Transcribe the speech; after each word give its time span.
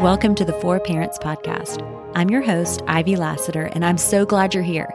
Welcome 0.00 0.34
to 0.36 0.44
the 0.44 0.56
Four 0.60 0.78
Parents 0.78 1.18
Podcast. 1.18 1.82
I'm 2.14 2.30
your 2.30 2.42
host, 2.42 2.82
Ivy 2.86 3.16
Lassiter, 3.16 3.64
and 3.64 3.84
I'm 3.84 3.98
so 3.98 4.24
glad 4.24 4.54
you're 4.54 4.62
here. 4.62 4.88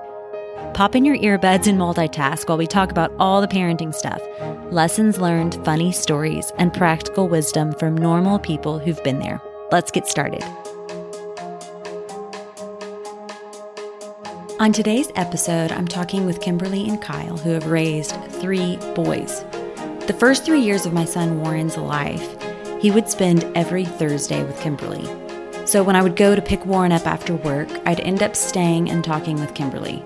Pop 0.73 0.95
in 0.95 1.03
your 1.03 1.17
earbuds 1.17 1.67
and 1.67 1.77
multitask 1.77 2.47
while 2.47 2.57
we 2.57 2.65
talk 2.65 2.91
about 2.91 3.11
all 3.19 3.41
the 3.41 3.47
parenting 3.47 3.93
stuff 3.93 4.21
lessons 4.71 5.19
learned, 5.19 5.59
funny 5.65 5.91
stories, 5.91 6.53
and 6.57 6.73
practical 6.73 7.27
wisdom 7.27 7.73
from 7.73 7.97
normal 7.97 8.39
people 8.39 8.79
who've 8.79 9.03
been 9.03 9.19
there. 9.19 9.41
Let's 9.71 9.91
get 9.91 10.07
started. 10.07 10.43
On 14.61 14.71
today's 14.71 15.11
episode, 15.15 15.71
I'm 15.71 15.87
talking 15.87 16.27
with 16.27 16.39
Kimberly 16.39 16.87
and 16.87 17.01
Kyle, 17.01 17.35
who 17.35 17.49
have 17.49 17.65
raised 17.65 18.11
three 18.29 18.77
boys. 18.93 19.43
The 20.05 20.15
first 20.19 20.45
three 20.45 20.61
years 20.61 20.85
of 20.85 20.93
my 20.93 21.03
son 21.03 21.41
Warren's 21.41 21.77
life, 21.77 22.37
he 22.79 22.91
would 22.91 23.09
spend 23.09 23.43
every 23.55 23.85
Thursday 23.85 24.43
with 24.43 24.61
Kimberly. 24.61 25.03
So 25.65 25.81
when 25.81 25.95
I 25.95 26.03
would 26.03 26.15
go 26.15 26.35
to 26.35 26.41
pick 26.43 26.63
Warren 26.63 26.91
up 26.91 27.07
after 27.07 27.33
work, 27.37 27.69
I'd 27.87 28.01
end 28.01 28.21
up 28.21 28.35
staying 28.35 28.91
and 28.91 29.03
talking 29.03 29.39
with 29.39 29.55
Kimberly. 29.55 30.03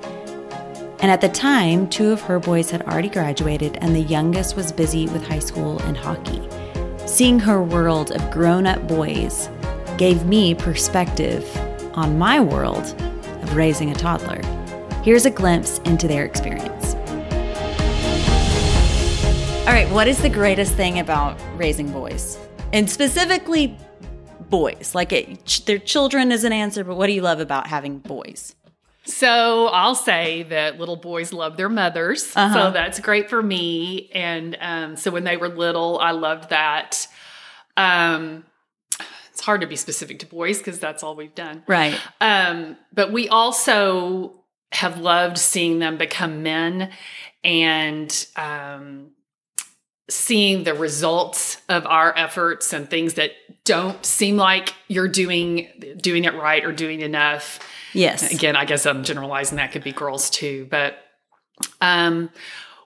And 1.01 1.11
at 1.11 1.19
the 1.19 1.27
time, 1.27 1.89
two 1.89 2.13
of 2.13 2.21
her 2.21 2.39
boys 2.39 2.71
had 2.71 2.83
already 2.83 3.09
graduated, 3.09 3.77
and 3.81 3.93
the 3.93 4.03
youngest 4.03 4.55
was 4.55 4.71
busy 4.71 5.09
with 5.09 5.27
high 5.27 5.39
school 5.39 5.79
and 5.79 5.97
hockey. 5.97 6.41
Seeing 7.05 7.39
her 7.39 7.61
world 7.61 8.11
of 8.11 8.31
grown 8.31 8.67
up 8.67 8.87
boys 8.87 9.49
gave 9.97 10.25
me 10.25 10.55
perspective 10.55 11.45
on 11.93 12.17
my 12.17 12.39
world 12.39 12.95
of 13.45 13.55
raising 13.55 13.91
a 13.91 13.95
toddler. 13.95 14.41
Here's 15.03 15.25
a 15.25 15.31
glimpse 15.31 15.79
into 15.79 16.07
their 16.07 16.25
experience. 16.25 16.95
All 19.67 19.73
right, 19.73 19.87
what 19.91 20.07
is 20.07 20.21
the 20.21 20.29
greatest 20.29 20.73
thing 20.75 20.99
about 20.99 21.39
raising 21.57 21.91
boys? 21.91 22.37
and 22.75 22.89
specifically 22.89 23.77
boys. 24.49 24.93
Like 24.93 25.13
it, 25.13 25.63
their 25.65 25.79
children 25.79 26.31
is 26.31 26.43
an 26.43 26.51
answer, 26.51 26.83
but 26.83 26.97
what 26.97 27.07
do 27.07 27.13
you 27.13 27.21
love 27.21 27.39
about 27.39 27.67
having 27.67 27.99
boys? 27.99 28.53
So 29.05 29.67
I'll 29.67 29.95
say 29.95 30.43
that 30.43 30.77
little 30.77 30.97
boys 30.97 31.31
love 31.31 31.57
their 31.57 31.69
mothers. 31.69 32.35
Uh-huh. 32.35 32.53
So 32.53 32.71
that's 32.71 32.99
great 32.99 33.29
for 33.29 33.41
me. 33.41 34.09
And 34.13 34.57
um, 34.59 34.95
so 34.97 35.09
when 35.09 35.23
they 35.23 35.37
were 35.37 35.47
little, 35.47 35.99
I 35.99 36.11
loved 36.11 36.49
that. 36.49 37.07
Um, 37.77 38.43
it's 39.35 39.43
hard 39.43 39.59
to 39.59 39.67
be 39.67 39.75
specific 39.75 40.19
to 40.19 40.25
boys 40.25 40.59
because 40.59 40.79
that's 40.79 41.03
all 41.03 41.13
we've 41.13 41.35
done. 41.35 41.61
Right. 41.67 41.99
Um, 42.21 42.77
but 42.93 43.11
we 43.11 43.27
also 43.27 44.31
have 44.71 44.97
loved 44.97 45.37
seeing 45.37 45.79
them 45.79 45.97
become 45.97 46.41
men 46.41 46.89
and 47.43 48.27
um, 48.37 49.11
seeing 50.09 50.63
the 50.63 50.73
results 50.73 51.61
of 51.67 51.85
our 51.85 52.17
efforts 52.17 52.71
and 52.71 52.89
things 52.89 53.15
that 53.15 53.31
don't 53.65 54.05
seem 54.05 54.37
like 54.37 54.73
you're 54.87 55.09
doing 55.09 55.97
doing 55.97 56.23
it 56.23 56.33
right 56.35 56.63
or 56.63 56.71
doing 56.71 57.01
enough. 57.01 57.59
Yes. 57.91 58.33
Again, 58.33 58.55
I 58.55 58.63
guess 58.63 58.85
I'm 58.85 59.03
generalizing 59.03 59.57
that 59.57 59.73
could 59.73 59.83
be 59.83 59.91
girls 59.91 60.29
too, 60.29 60.65
but 60.71 60.95
um 61.81 62.29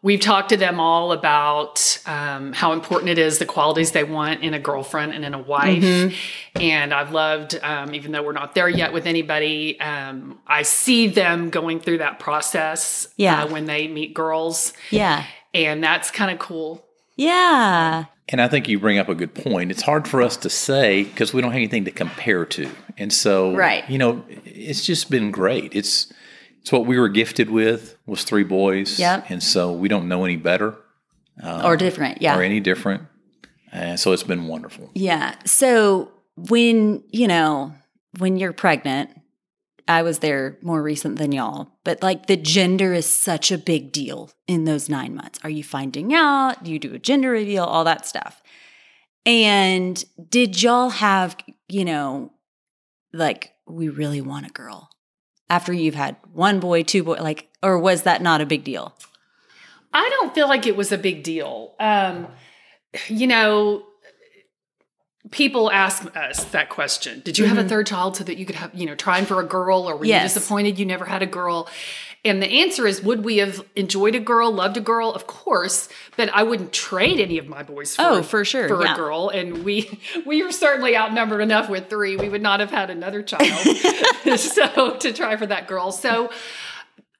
we've 0.01 0.19
talked 0.19 0.49
to 0.49 0.57
them 0.57 0.79
all 0.79 1.11
about 1.11 1.99
um, 2.05 2.53
how 2.53 2.71
important 2.71 3.09
it 3.09 3.17
is 3.17 3.39
the 3.39 3.45
qualities 3.45 3.91
they 3.91 4.03
want 4.03 4.41
in 4.41 4.53
a 4.53 4.59
girlfriend 4.59 5.13
and 5.13 5.25
in 5.25 5.33
a 5.33 5.41
wife 5.41 5.83
mm-hmm. 5.83 6.61
and 6.61 6.93
i've 6.93 7.11
loved 7.11 7.59
um, 7.63 7.93
even 7.93 8.11
though 8.11 8.23
we're 8.23 8.31
not 8.31 8.55
there 8.55 8.69
yet 8.69 8.93
with 8.93 9.05
anybody 9.05 9.79
um, 9.79 10.39
i 10.47 10.61
see 10.61 11.07
them 11.07 11.49
going 11.49 11.79
through 11.79 11.97
that 11.97 12.19
process 12.19 13.07
yeah. 13.17 13.43
Uh, 13.43 13.47
when 13.47 13.65
they 13.65 13.87
meet 13.87 14.13
girls 14.13 14.73
yeah 14.89 15.25
and 15.53 15.83
that's 15.83 16.11
kind 16.11 16.31
of 16.31 16.39
cool 16.39 16.85
yeah. 17.19 18.05
And 18.29 18.41
I 18.41 18.47
think 18.47 18.69
you 18.69 18.79
bring 18.79 18.97
up 18.97 19.09
a 19.09 19.15
good 19.15 19.35
point. 19.35 19.71
It's 19.71 19.81
hard 19.81 20.07
for 20.07 20.21
us 20.21 20.37
to 20.37 20.49
say 20.49 21.03
because 21.03 21.33
we 21.33 21.41
don't 21.41 21.51
have 21.51 21.57
anything 21.57 21.83
to 21.83 21.91
compare 21.91 22.45
to. 22.45 22.69
And 22.97 23.11
so, 23.11 23.53
right. 23.53 23.87
you 23.89 23.97
know, 23.97 24.23
it's 24.45 24.85
just 24.85 25.11
been 25.11 25.29
great. 25.29 25.75
It's 25.75 26.13
it's 26.69 26.73
what 26.73 26.85
we 26.85 26.99
were 26.99 27.09
gifted 27.09 27.49
with 27.49 27.97
was 28.05 28.23
three 28.23 28.43
boys. 28.43 28.99
Yep. 28.99 29.31
And 29.31 29.41
so 29.41 29.71
we 29.71 29.87
don't 29.87 30.07
know 30.07 30.23
any 30.23 30.35
better. 30.35 30.75
Um, 31.41 31.65
or 31.65 31.75
different, 31.75 32.21
yeah. 32.21 32.37
Or 32.37 32.43
any 32.43 32.59
different. 32.59 33.07
And 33.71 33.99
so 33.99 34.11
it's 34.11 34.21
been 34.21 34.45
wonderful. 34.45 34.91
Yeah. 34.93 35.33
So 35.45 36.11
when, 36.35 37.03
you 37.09 37.27
know, 37.27 37.73
when 38.19 38.37
you're 38.37 38.53
pregnant, 38.53 39.09
I 39.87 40.03
was 40.03 40.19
there 40.19 40.59
more 40.61 40.83
recent 40.83 41.17
than 41.17 41.31
y'all, 41.31 41.71
but 41.83 42.03
like 42.03 42.27
the 42.27 42.37
gender 42.37 42.93
is 42.93 43.07
such 43.07 43.51
a 43.51 43.57
big 43.57 43.91
deal 43.91 44.29
in 44.45 44.65
those 44.65 44.89
nine 44.89 45.15
months. 45.15 45.39
Are 45.43 45.49
you 45.49 45.63
finding 45.63 46.13
out? 46.13 46.63
Do 46.63 46.71
you 46.71 46.77
do 46.77 46.93
a 46.93 46.99
gender 46.99 47.31
reveal? 47.31 47.63
All 47.63 47.83
that 47.85 48.05
stuff. 48.05 48.43
And 49.25 50.03
did 50.29 50.61
y'all 50.61 50.91
have, 50.91 51.35
you 51.67 51.83
know, 51.83 52.31
like, 53.11 53.53
we 53.65 53.89
really 53.89 54.21
want 54.21 54.45
a 54.45 54.49
girl 54.49 54.91
after 55.49 55.73
you've 55.73 55.95
had 55.95 56.15
one 56.33 56.59
boy, 56.59 56.83
two 56.83 57.03
boy, 57.03 57.17
like, 57.21 57.49
or 57.63 57.79
was 57.79 58.03
that 58.03 58.21
not 58.21 58.41
a 58.41 58.45
big 58.45 58.63
deal? 58.63 58.95
I 59.93 60.09
don't 60.09 60.33
feel 60.35 60.47
like 60.47 60.67
it 60.67 60.77
was 60.77 60.91
a 60.91 60.97
big 60.97 61.23
deal. 61.23 61.73
Um, 61.79 62.27
you 63.07 63.27
know, 63.27 63.83
people 65.31 65.71
ask 65.71 66.15
us 66.15 66.45
that 66.45 66.69
question 66.69 67.21
did 67.23 67.37
you 67.37 67.43
mm-hmm. 67.43 67.49
have 67.49 67.57
a 67.57 67.61
mm-hmm. 67.61 67.69
third 67.69 67.87
child 67.87 68.15
so 68.15 68.23
that 68.23 68.37
you 68.37 68.45
could 68.45 68.55
have 68.55 68.73
you 68.73 68.85
know 68.85 68.95
trying 68.95 69.25
for 69.25 69.39
a 69.39 69.45
girl 69.45 69.87
or 69.87 69.95
were 69.95 70.05
yes. 70.05 70.23
you 70.23 70.39
disappointed 70.39 70.79
you 70.79 70.85
never 70.85 71.05
had 71.05 71.21
a 71.21 71.27
girl 71.27 71.69
and 72.25 72.41
the 72.41 72.47
answer 72.47 72.85
is 72.85 73.01
would 73.01 73.23
we 73.23 73.37
have 73.37 73.63
enjoyed 73.75 74.15
a 74.15 74.19
girl 74.19 74.51
loved 74.51 74.77
a 74.77 74.81
girl 74.81 75.11
of 75.11 75.27
course 75.27 75.89
but 76.17 76.29
i 76.29 76.43
wouldn't 76.43 76.73
trade 76.73 77.19
any 77.19 77.37
of 77.37 77.47
my 77.47 77.63
boys 77.63 77.95
for, 77.95 78.01
oh 78.01 78.23
for 78.23 78.43
sure 78.43 78.67
for 78.67 78.83
yeah. 78.83 78.93
a 78.93 78.95
girl 78.95 79.29
and 79.29 79.63
we 79.63 79.99
we 80.25 80.43
were 80.43 80.51
certainly 80.51 80.95
outnumbered 80.95 81.41
enough 81.41 81.69
with 81.69 81.89
three 81.89 82.15
we 82.15 82.29
would 82.29 82.41
not 82.41 82.59
have 82.59 82.71
had 82.71 82.89
another 82.89 83.21
child 83.21 83.77
so 84.37 84.95
to 84.97 85.13
try 85.13 85.35
for 85.35 85.45
that 85.45 85.67
girl 85.67 85.91
so 85.91 86.29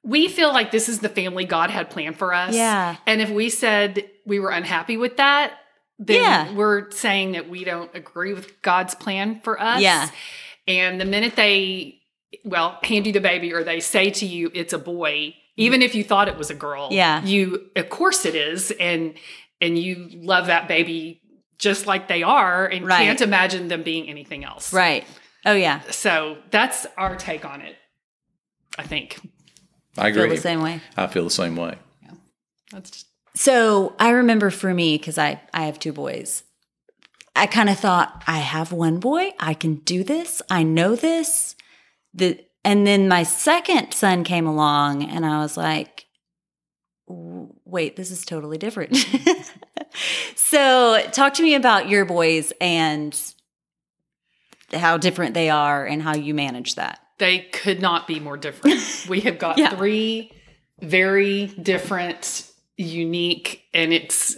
we 0.02 0.28
feel 0.28 0.48
like 0.48 0.70
this 0.70 0.88
is 0.88 1.00
the 1.00 1.08
family 1.08 1.44
god 1.44 1.70
had 1.70 1.90
planned 1.90 2.16
for 2.16 2.32
us 2.34 2.54
yeah 2.54 2.96
and 3.06 3.20
if 3.20 3.30
we 3.30 3.48
said 3.48 4.08
we 4.26 4.38
were 4.38 4.50
unhappy 4.50 4.96
with 4.96 5.16
that 5.16 5.52
then 6.00 6.22
yeah. 6.22 6.54
we're 6.54 6.90
saying 6.92 7.32
that 7.32 7.50
we 7.50 7.62
don't 7.62 7.94
agree 7.94 8.32
with 8.32 8.62
God's 8.62 8.94
plan 8.94 9.40
for 9.42 9.60
us. 9.60 9.82
Yeah. 9.82 10.08
And 10.66 10.98
the 10.98 11.04
minute 11.04 11.36
they, 11.36 11.99
well, 12.44 12.78
hand 12.82 13.06
you 13.06 13.12
the 13.12 13.20
baby 13.20 13.52
or 13.52 13.64
they 13.64 13.80
say 13.80 14.10
to 14.10 14.26
you 14.26 14.50
it's 14.54 14.72
a 14.72 14.78
boy, 14.78 15.34
even 15.56 15.82
if 15.82 15.94
you 15.94 16.04
thought 16.04 16.28
it 16.28 16.36
was 16.36 16.50
a 16.50 16.54
girl, 16.54 16.88
yeah. 16.90 17.24
you 17.24 17.70
of 17.76 17.88
course 17.88 18.24
it 18.24 18.34
is, 18.34 18.70
and 18.72 19.14
and 19.60 19.78
you 19.78 20.08
love 20.14 20.46
that 20.46 20.68
baby 20.68 21.20
just 21.58 21.86
like 21.86 22.08
they 22.08 22.22
are, 22.22 22.66
and 22.66 22.86
right. 22.86 23.04
can't 23.04 23.20
imagine 23.20 23.68
them 23.68 23.82
being 23.82 24.08
anything 24.08 24.44
else. 24.44 24.72
Right. 24.72 25.04
Oh 25.44 25.54
yeah. 25.54 25.80
So 25.90 26.38
that's 26.50 26.86
our 26.96 27.16
take 27.16 27.44
on 27.44 27.60
it. 27.60 27.76
I 28.78 28.84
think. 28.84 29.18
I 29.98 30.08
agree. 30.08 30.22
Feel 30.22 30.30
the 30.30 30.40
same 30.40 30.62
way. 30.62 30.80
I 30.96 31.06
feel 31.08 31.24
the 31.24 31.30
same 31.30 31.56
way. 31.56 31.76
Yeah. 32.02 32.12
That's 32.72 32.90
just 32.90 33.06
so 33.34 33.94
I 33.98 34.10
remember 34.10 34.50
for 34.50 34.74
me, 34.74 34.98
because 34.98 35.18
I, 35.18 35.40
I 35.54 35.66
have 35.66 35.78
two 35.78 35.92
boys, 35.92 36.42
I 37.36 37.46
kind 37.46 37.68
of 37.68 37.78
thought, 37.78 38.24
I 38.26 38.38
have 38.38 38.72
one 38.72 38.98
boy, 38.98 39.32
I 39.38 39.54
can 39.54 39.76
do 39.76 40.02
this, 40.02 40.42
I 40.50 40.62
know 40.62 40.96
this. 40.96 41.54
The, 42.14 42.44
and 42.64 42.86
then 42.86 43.08
my 43.08 43.22
second 43.22 43.92
son 43.92 44.24
came 44.24 44.46
along, 44.46 45.04
and 45.04 45.24
I 45.24 45.40
was 45.40 45.56
like, 45.56 46.06
wait, 47.06 47.96
this 47.96 48.10
is 48.10 48.24
totally 48.24 48.58
different. 48.58 48.96
so, 50.34 51.02
talk 51.12 51.34
to 51.34 51.42
me 51.42 51.54
about 51.54 51.88
your 51.88 52.04
boys 52.04 52.52
and 52.60 53.18
how 54.72 54.96
different 54.96 55.34
they 55.34 55.50
are 55.50 55.84
and 55.84 56.02
how 56.02 56.14
you 56.14 56.34
manage 56.34 56.76
that. 56.76 57.00
They 57.18 57.40
could 57.40 57.80
not 57.80 58.06
be 58.06 58.20
more 58.20 58.36
different. 58.36 58.80
we 59.08 59.20
have 59.20 59.38
got 59.38 59.58
yeah. 59.58 59.70
three 59.70 60.32
very 60.80 61.46
different 61.46 62.49
unique 62.80 63.64
and 63.74 63.92
it's 63.92 64.36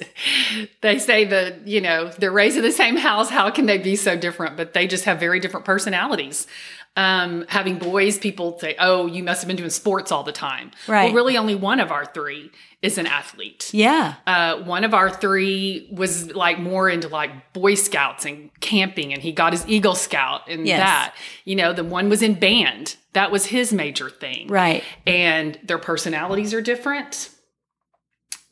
they 0.80 0.98
say 0.98 1.24
that 1.24 1.66
you 1.66 1.80
know 1.80 2.10
they're 2.18 2.32
raised 2.32 2.56
in 2.56 2.62
the 2.62 2.72
same 2.72 2.96
house. 2.96 3.30
How 3.30 3.50
can 3.50 3.66
they 3.66 3.78
be 3.78 3.96
so 3.96 4.16
different? 4.16 4.56
But 4.56 4.72
they 4.72 4.86
just 4.86 5.04
have 5.04 5.20
very 5.20 5.40
different 5.40 5.64
personalities. 5.64 6.46
Um, 6.94 7.46
having 7.48 7.78
boys 7.78 8.18
people 8.18 8.58
say 8.58 8.76
oh 8.78 9.06
you 9.06 9.24
must 9.24 9.40
have 9.40 9.48
been 9.48 9.56
doing 9.56 9.70
sports 9.70 10.12
all 10.12 10.24
the 10.24 10.32
time. 10.32 10.72
Right. 10.86 11.04
well 11.06 11.14
really 11.14 11.38
only 11.38 11.54
one 11.54 11.80
of 11.80 11.90
our 11.90 12.04
three 12.04 12.50
is 12.82 12.98
an 12.98 13.06
athlete. 13.06 13.70
Yeah. 13.72 14.16
Uh, 14.26 14.60
one 14.62 14.84
of 14.84 14.92
our 14.92 15.08
three 15.08 15.88
was 15.92 16.34
like 16.34 16.58
more 16.58 16.90
into 16.90 17.08
like 17.08 17.52
boy 17.54 17.76
scouts 17.76 18.26
and 18.26 18.50
camping 18.60 19.14
and 19.14 19.22
he 19.22 19.32
got 19.32 19.52
his 19.52 19.66
eagle 19.68 19.94
scout 19.94 20.42
and 20.48 20.66
yes. 20.66 20.80
that. 20.80 21.14
You 21.44 21.56
know 21.56 21.72
the 21.72 21.84
one 21.84 22.10
was 22.10 22.22
in 22.22 22.34
band. 22.34 22.96
That 23.14 23.30
was 23.30 23.46
his 23.46 23.72
major 23.72 24.10
thing. 24.10 24.48
Right. 24.48 24.82
And 25.06 25.58
their 25.62 25.78
personalities 25.78 26.52
are 26.52 26.60
different 26.60 27.30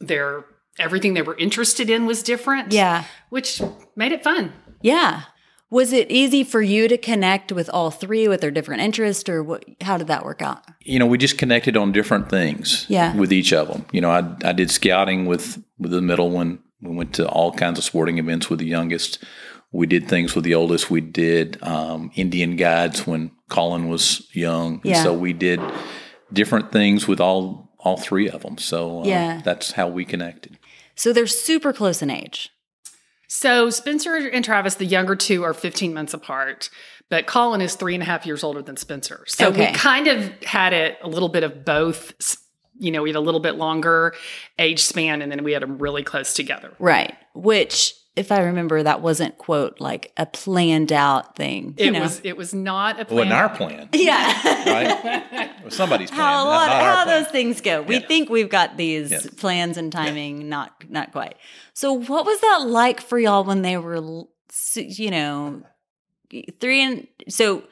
their 0.00 0.44
everything 0.79 1.14
they 1.14 1.23
were 1.23 1.37
interested 1.37 1.91
in 1.91 2.06
was 2.06 2.23
different. 2.23 2.73
Yeah. 2.73 3.05
Which 3.29 3.61
made 3.97 4.12
it 4.12 4.25
fun. 4.25 4.52
Yeah. 4.81 5.23
Was 5.69 5.93
it 5.93 6.11
easy 6.11 6.43
for 6.43 6.61
you 6.61 6.88
to 6.88 6.99
connect 6.99 7.52
with 7.52 7.70
all 7.73 7.93
three 7.93 8.26
with 8.26 8.41
their 8.41 8.50
different 8.50 8.82
interests, 8.82 9.29
or 9.29 9.41
what, 9.43 9.64
how 9.82 9.99
did 9.99 10.08
that 10.08 10.25
work 10.25 10.43
out? 10.43 10.64
You 10.82 10.99
know, 10.99 11.06
we 11.06 11.17
just 11.17 11.38
connected 11.38 11.76
on 11.76 11.93
different 11.93 12.29
things 12.29 12.87
Yeah. 12.88 13.14
with 13.14 13.32
each 13.32 13.52
of 13.52 13.69
them. 13.69 13.85
You 13.93 14.00
know, 14.00 14.11
I, 14.11 14.35
I 14.44 14.52
did 14.52 14.70
scouting 14.70 15.26
with, 15.26 15.62
with 15.79 15.93
the 15.93 16.00
middle 16.03 16.31
one. 16.31 16.58
We 16.82 16.91
went 16.96 17.14
to 17.14 17.29
all 17.29 17.53
kinds 17.53 17.79
of 17.79 17.85
sporting 17.85 18.19
events 18.19 18.50
with 18.50 18.58
the 18.58 18.67
youngest. 18.67 19.23
We 19.70 19.87
did 19.87 20.08
things 20.08 20.35
with 20.35 20.43
the 20.43 20.55
oldest. 20.56 20.91
We 20.91 21.03
did 21.03 21.62
um, 21.62 22.11
Indian 22.17 22.56
guides 22.56 23.06
when 23.06 23.31
Colin 23.49 23.88
was 23.88 24.26
young. 24.35 24.81
Yeah. 24.82 24.96
And 24.96 25.05
so 25.05 25.14
we 25.14 25.32
did 25.35 25.61
different 26.32 26.73
things 26.73 27.06
with 27.06 27.20
all 27.20 27.69
all 27.82 27.97
three 27.97 28.29
of 28.29 28.43
them. 28.43 28.59
So 28.59 29.00
uh, 29.03 29.05
Yeah. 29.05 29.41
that's 29.44 29.73
how 29.73 29.88
we 29.88 30.05
connected. 30.05 30.59
So 30.94 31.12
they're 31.12 31.27
super 31.27 31.73
close 31.73 32.03
in 32.03 32.11
age. 32.11 32.50
So 33.29 33.71
Spencer 33.71 34.17
and 34.17 34.44
Travis, 34.44 34.75
the 34.75 34.85
younger 34.85 35.15
two, 35.17 35.44
are 35.44 35.55
15 35.55 35.94
months 35.94 36.12
apart, 36.15 36.69
but 37.09 37.27
Colin 37.27 37.61
is 37.61 37.75
three 37.77 37.94
and 37.94 38.03
a 38.03 38.06
half 38.06 38.27
years 38.27 38.43
older 38.43 38.61
than 38.61 38.77
Spencer. 38.77 39.25
So 39.29 39.49
Okay. 39.49 39.71
we 39.71 39.73
kind 39.77 40.09
of 40.09 40.31
had 40.43 40.73
it 40.73 40.99
a 41.03 41.09
little 41.09 41.29
bit 41.29 41.44
of 41.44 41.65
both. 41.65 42.12
You 42.79 42.91
know, 42.91 43.03
we 43.03 43.11
had 43.11 43.17
a 43.17 43.21
little 43.21 43.41
bit 43.41 43.56
longer 43.56 44.15
age 44.59 44.81
span, 44.82 45.23
and 45.23 45.31
then 45.31 45.44
we 45.44 45.53
had 45.53 45.62
them 45.62 45.79
really 45.79 46.03
close 46.03 46.35
together. 46.35 46.73
Right. 46.79 47.15
Which, 47.35 47.94
if 48.20 48.31
I 48.31 48.40
remember, 48.43 48.82
that 48.82 49.00
wasn't, 49.02 49.37
quote, 49.38 49.81
like 49.81 50.12
a 50.17 50.26
planned 50.26 50.93
out 50.93 51.34
thing. 51.37 51.75
you 51.78 51.87
It 51.87 51.90
know? 51.93 52.00
was 52.02 52.20
it 52.22 52.37
was 52.37 52.55
not 52.55 52.99
a 52.99 53.00
It 53.02 53.11
wasn't 53.11 53.32
our 53.32 53.49
plan, 53.49 53.88
Yeah. 53.94 54.14
right? 54.70 55.50
It 55.58 55.64
was 55.64 55.75
somebody's 55.75 56.11
plan, 56.11 56.20
how 56.20 56.44
a 56.44 56.46
lot, 56.46 56.67
not 56.69 56.76
our 56.82 56.94
how 56.96 57.05
plan. 57.05 57.22
those 57.22 57.32
things 57.32 57.61
go. 57.61 57.82
We 57.82 57.96
Yeah. 57.99 58.06
think 58.06 58.28
we've 58.31 58.49
got 58.50 58.76
these 58.76 59.11
Yes. 59.11 59.26
plans 59.31 59.76
and 59.76 59.90
timing, 59.90 60.49
not 60.49 60.72
not 60.88 61.11
quite. 61.12 61.34
So, 61.75 61.93
what 61.94 62.25
was 62.26 62.40
that 62.40 62.67
like 62.67 63.00
for 63.00 63.19
y'all 63.19 63.43
when 63.43 63.62
they 63.62 63.76
were, 63.78 63.96
you 64.75 65.11
know, 65.11 65.62
three 66.61 66.82
and 66.82 67.06
so 67.28 67.64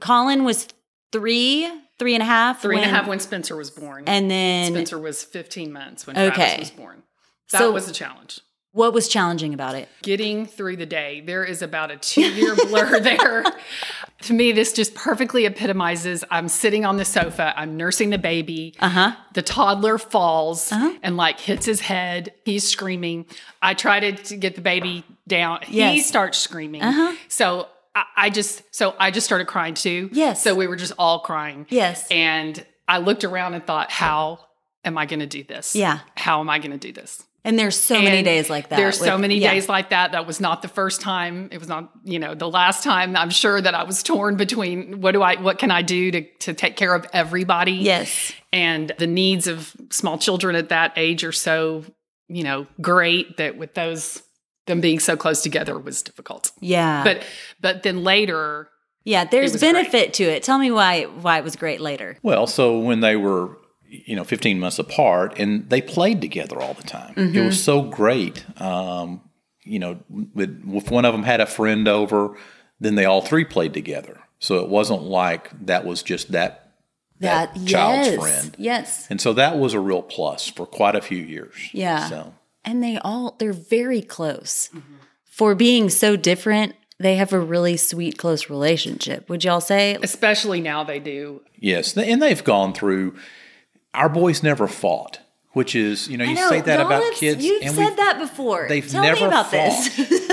Colin 0.00 0.44
was 0.44 0.68
three, 1.12 1.68
three 1.98 2.14
and 2.14 2.22
a 2.22 2.26
half, 2.26 2.60
Three 2.62 2.76
and 2.76 2.84
a 2.84 2.88
when- 2.88 2.94
half 2.94 3.08
when 3.08 3.18
Spencer 3.20 3.56
was 3.56 3.70
born. 3.70 4.04
and 4.06 4.30
then 4.30 4.72
Spencer 4.72 4.98
was 4.98 5.24
15 5.24 5.72
months 5.72 6.06
when 6.06 6.16
Okay. 6.18 6.34
Travis 6.34 6.58
was 6.60 6.70
born. 6.70 7.02
That 7.52 7.58
So- 7.58 7.72
was 7.72 7.88
a 7.88 7.92
challenge. 7.92 8.40
What 8.72 8.92
was 8.92 9.08
challenging 9.08 9.52
about 9.52 9.74
it? 9.74 9.88
Getting 10.02 10.46
through 10.46 10.76
the 10.76 10.86
day. 10.86 11.20
There 11.20 11.44
is 11.44 11.60
about 11.62 11.90
a 11.90 11.96
two 11.96 12.20
year 12.22 12.54
blur 12.68 13.00
there. 13.00 13.44
To 14.22 14.32
me, 14.32 14.52
this 14.52 14.72
just 14.72 14.94
perfectly 14.94 15.44
epitomizes 15.46 16.24
I'm 16.30 16.48
sitting 16.48 16.84
on 16.84 16.96
the 16.96 17.04
sofa, 17.04 17.52
I'm 17.56 17.76
nursing 17.76 18.10
the 18.10 18.18
baby. 18.18 18.74
Uh 18.78 18.88
huh. 18.88 19.16
The 19.34 19.42
toddler 19.42 19.98
falls 19.98 20.70
Uh-huh. 20.70 20.92
and 21.02 21.16
like 21.16 21.40
hits 21.40 21.66
his 21.66 21.80
head. 21.80 22.32
He's 22.44 22.66
screaming. 22.68 23.26
I 23.62 23.74
try 23.74 23.98
to, 24.00 24.12
to 24.12 24.36
get 24.36 24.54
the 24.54 24.60
baby 24.60 25.04
down. 25.26 25.60
Yes. 25.68 25.94
He 25.94 26.00
starts 26.00 26.38
screaming. 26.38 26.82
Uh-huh. 26.82 27.16
So 27.28 27.66
I, 27.94 28.04
I 28.16 28.30
just 28.30 28.62
so 28.74 28.94
I 28.98 29.10
just 29.10 29.26
started 29.26 29.46
crying 29.46 29.74
too. 29.74 30.10
Yes. 30.12 30.42
So 30.44 30.54
we 30.54 30.66
were 30.66 30.76
just 30.76 30.92
all 30.98 31.20
crying. 31.20 31.66
Yes. 31.70 32.06
And 32.10 32.64
I 32.86 32.98
looked 32.98 33.24
around 33.24 33.54
and 33.54 33.66
thought, 33.66 33.90
how 33.90 34.40
am 34.84 34.96
I 34.98 35.06
going 35.06 35.20
to 35.20 35.26
do 35.26 35.42
this? 35.44 35.74
Yeah. 35.74 36.00
How 36.16 36.40
am 36.40 36.48
I 36.50 36.58
going 36.58 36.72
to 36.72 36.78
do 36.78 36.92
this? 36.92 37.24
And 37.44 37.58
there's 37.58 37.76
so 37.76 38.00
many 38.00 38.22
days 38.22 38.50
like 38.50 38.68
that. 38.68 38.76
There's 38.76 38.98
so 38.98 39.16
many 39.16 39.36
yeah. 39.38 39.54
days 39.54 39.68
like 39.68 39.90
that. 39.90 40.12
That 40.12 40.26
was 40.26 40.40
not 40.40 40.60
the 40.60 40.68
first 40.68 41.00
time. 41.00 41.48
It 41.50 41.58
was 41.58 41.68
not, 41.68 41.90
you 42.04 42.18
know, 42.18 42.34
the 42.34 42.48
last 42.48 42.84
time. 42.84 43.16
I'm 43.16 43.30
sure 43.30 43.60
that 43.60 43.74
I 43.74 43.84
was 43.84 44.02
torn 44.02 44.36
between 44.36 45.00
what 45.00 45.12
do 45.12 45.22
I, 45.22 45.40
what 45.40 45.58
can 45.58 45.70
I 45.70 45.82
do 45.82 46.10
to 46.10 46.22
to 46.40 46.52
take 46.52 46.76
care 46.76 46.94
of 46.94 47.06
everybody? 47.12 47.72
Yes. 47.72 48.32
And 48.52 48.92
the 48.98 49.06
needs 49.06 49.46
of 49.46 49.74
small 49.90 50.18
children 50.18 50.54
at 50.54 50.68
that 50.68 50.92
age 50.96 51.24
are 51.24 51.32
so, 51.32 51.84
you 52.28 52.44
know, 52.44 52.66
great 52.80 53.38
that 53.38 53.56
with 53.56 53.74
those 53.74 54.22
them 54.66 54.80
being 54.80 55.00
so 55.00 55.16
close 55.16 55.42
together 55.42 55.78
was 55.78 56.02
difficult. 56.02 56.52
Yeah. 56.60 57.04
But 57.04 57.24
but 57.60 57.82
then 57.82 58.04
later, 58.04 58.68
yeah, 59.04 59.24
there's 59.24 59.52
was 59.52 59.60
benefit 59.60 60.14
to 60.14 60.24
it. 60.24 60.42
Tell 60.42 60.58
me 60.58 60.70
why 60.70 61.04
why 61.04 61.38
it 61.38 61.44
was 61.44 61.56
great 61.56 61.80
later. 61.80 62.18
Well, 62.22 62.46
so 62.46 62.78
when 62.78 63.00
they 63.00 63.16
were, 63.16 63.56
you 63.92 64.14
know, 64.16 64.24
15 64.24 64.60
months 64.60 64.78
apart 64.78 65.38
and 65.38 65.68
they 65.68 65.80
played 65.82 66.20
together 66.20 66.60
all 66.60 66.74
the 66.74 66.82
time, 66.84 67.12
it 67.16 67.20
Mm-hmm. 67.20 67.46
was 67.46 67.62
so 67.62 67.82
great. 67.82 68.44
Um, 68.60 69.20
you 69.64 69.78
know, 69.78 69.98
with, 70.34 70.62
if 70.66 70.90
one 70.90 71.04
of 71.04 71.12
them 71.12 71.22
had 71.24 71.40
a 71.40 71.46
friend 71.46 71.86
over, 71.88 72.36
then 72.78 72.94
they 72.94 73.04
all 73.04 73.20
three 73.20 73.44
played 73.44 73.74
together. 73.74 74.20
So 74.38 74.60
it 74.60 74.68
wasn't 74.68 75.02
like 75.02 75.50
that 75.66 75.84
was 75.84 76.02
just 76.02 76.32
that, 76.32 76.72
that, 77.20 77.54
child's 77.66 78.08
yes, 78.08 78.18
friend. 78.20 78.54
Yes. 78.58 79.06
And 79.10 79.20
so 79.20 79.32
that 79.34 79.58
was 79.58 79.74
a 79.74 79.80
real 79.80 80.02
plus 80.02 80.48
for 80.48 80.66
quite 80.66 80.94
a 80.96 81.02
few 81.02 81.18
years. 81.18 81.54
Yeah. 81.72 82.08
So 82.08 82.34
And 82.64 82.82
they 82.82 82.96
all 82.98 83.36
they're 83.38 83.52
very 83.52 84.00
close. 84.02 84.68
Mm-hmm. 84.74 84.94
For 85.24 85.54
being 85.54 85.90
so 85.90 86.16
different, 86.16 86.74
they 86.98 87.16
have 87.16 87.32
a 87.32 87.40
really 87.40 87.76
sweet 87.76 88.16
close 88.18 88.48
relationship. 88.50 89.28
Would 89.28 89.42
y'all 89.44 89.60
say? 89.60 89.96
especially 90.02 90.60
now 90.60 90.84
they 90.84 90.98
do. 91.00 91.40
yes, 91.58 91.96
and 91.96 92.20
they've 92.22 92.44
gone 92.44 92.72
through. 92.72 93.14
Our 93.94 94.08
boys 94.08 94.42
never 94.42 94.68
fought, 94.68 95.20
which 95.52 95.74
is 95.74 96.08
you 96.08 96.16
know 96.16 96.24
you 96.24 96.34
know, 96.34 96.48
say 96.48 96.60
that 96.60 96.80
about 96.80 97.12
kids. 97.14 97.44
You've 97.44 97.62
and 97.62 97.74
said 97.74 97.96
that 97.96 98.18
before. 98.18 98.66
they've 98.68 98.88
Tell 98.88 99.02
never 99.02 99.20
me 99.20 99.26
about 99.26 99.50
fought. 99.50 99.90
this. 99.96 100.30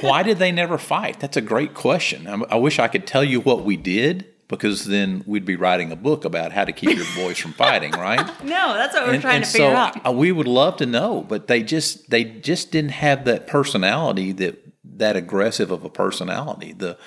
Why 0.00 0.22
did 0.22 0.38
they 0.38 0.52
never 0.52 0.78
fight? 0.78 1.18
That's 1.18 1.36
a 1.36 1.40
great 1.40 1.74
question. 1.74 2.28
I, 2.28 2.34
I 2.50 2.56
wish 2.56 2.78
I 2.78 2.86
could 2.88 3.06
tell 3.06 3.24
you 3.24 3.40
what 3.40 3.64
we 3.64 3.76
did 3.76 4.26
because 4.48 4.86
then 4.86 5.22
we'd 5.26 5.44
be 5.44 5.56
writing 5.56 5.92
a 5.92 5.96
book 5.96 6.24
about 6.24 6.52
how 6.52 6.64
to 6.64 6.72
keep 6.72 6.96
your 6.96 7.06
boys 7.14 7.38
from 7.38 7.52
fighting, 7.52 7.92
right? 7.92 8.26
no, 8.44 8.74
that's 8.74 8.94
what 8.94 9.06
we're 9.06 9.14
and, 9.14 9.22
trying 9.22 9.36
and 9.36 9.44
to 9.44 9.50
figure 9.50 9.70
so 9.70 9.76
out. 9.76 10.06
uh, 10.06 10.12
we 10.12 10.32
would 10.32 10.48
love 10.48 10.76
to 10.78 10.86
know, 10.86 11.24
but 11.28 11.48
they 11.48 11.62
just 11.62 12.10
they 12.10 12.24
just 12.24 12.70
didn't 12.72 12.92
have 12.92 13.24
that 13.26 13.46
personality 13.46 14.32
that 14.32 14.64
that 14.84 15.16
aggressive 15.16 15.70
of 15.70 15.84
a 15.84 15.90
personality. 15.90 16.72
The 16.72 16.98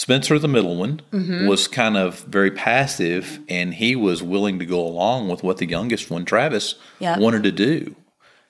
Spencer, 0.00 0.38
the 0.38 0.48
middle 0.48 0.76
one, 0.76 1.02
Mm-hmm. 1.12 1.46
was 1.46 1.68
kind 1.68 1.96
of 1.98 2.20
very 2.20 2.50
passive, 2.50 3.38
and 3.50 3.74
he 3.74 3.94
was 3.94 4.22
willing 4.22 4.58
to 4.58 4.64
go 4.66 4.80
along 4.80 5.28
with 5.28 5.42
what 5.42 5.58
the 5.58 5.68
youngest 5.68 6.10
one, 6.10 6.24
Travis, 6.24 6.76
Yeah. 7.00 7.18
wanted 7.18 7.42
to 7.42 7.52
do, 7.52 7.94